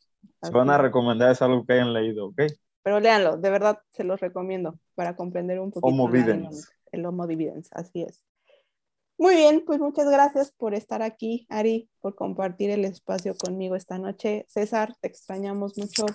Se 0.43 0.51
van 0.51 0.71
a 0.71 0.79
recomendar 0.79 1.33
es 1.33 1.43
algo 1.43 1.65
que 1.65 1.75
hayan 1.75 1.93
leído, 1.93 2.29
¿ok? 2.29 2.43
Pero 2.83 3.01
léanlo, 3.01 3.37
de 3.37 3.51
verdad 3.51 3.81
se 3.91 4.05
los 4.05 4.21
recomiendo 4.21 4.79
para 4.95 5.17
comprender 5.17 5.61
un 5.61 5.71
poquito. 5.71 5.87
Homo 5.87 6.11
El 6.93 7.07
Homo 7.07 7.27
Dividens, 7.27 7.69
así 7.73 8.03
es. 8.03 8.23
Muy 9.19 9.35
bien, 9.35 9.65
pues 9.67 9.81
muchas 9.81 10.09
gracias 10.09 10.53
por 10.53 10.75
estar 10.75 11.03
aquí, 11.03 11.45
Ari, 11.51 11.91
por 12.01 12.15
compartir 12.15 12.71
el 12.71 12.85
espacio 12.85 13.35
conmigo 13.37 13.75
esta 13.75 13.99
noche. 13.99 14.47
César, 14.49 14.95
te 15.01 15.09
extrañamos 15.09 15.77
mucho, 15.77 16.07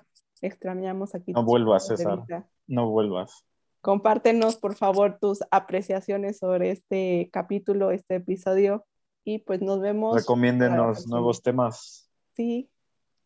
extrañamos 0.41 1.13
aquí. 1.13 1.33
No 1.33 1.43
vuelvas, 1.43 1.87
César, 1.87 2.23
no 2.65 2.89
vuelvas. 2.89 3.45
Compártenos, 3.81 4.55
por 4.55 4.75
favor, 4.75 5.17
tus 5.19 5.43
apreciaciones 5.51 6.37
sobre 6.37 6.71
este 6.71 7.29
capítulo, 7.33 7.91
este 7.91 8.15
episodio, 8.15 8.85
y 9.25 9.39
pues 9.39 9.61
nos 9.61 9.81
vemos. 9.81 10.15
Recomiéndenos 10.15 11.05
nuevos 11.07 11.41
temas. 11.41 12.09
Sí, 12.31 12.69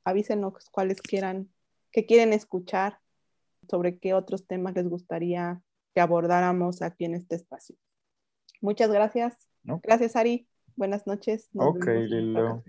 avísenos 0.07 0.53
cuáles 0.71 1.01
quieran, 1.01 1.49
que 1.91 2.05
quieren 2.05 2.31
escuchar, 2.31 2.99
sobre 3.69 3.99
qué 3.99 4.13
otros 4.13 4.47
temas 4.47 4.73
les 4.75 4.87
gustaría 4.87 5.61
que 5.93 5.99
abordáramos 5.99 6.81
aquí 6.81 7.03
en 7.03 7.15
este 7.15 7.35
espacio. 7.35 7.75
Muchas 8.61 8.89
gracias. 8.89 9.49
Gracias, 9.63 10.15
Ari. 10.15 10.47
Buenas 10.77 11.05
noches. 11.05 11.49
ok, 11.53 11.85
Lilo. 11.85 12.63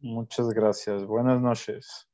Muchas 0.00 0.50
gracias. 0.50 1.06
Buenas 1.06 1.40
noches. 1.40 2.06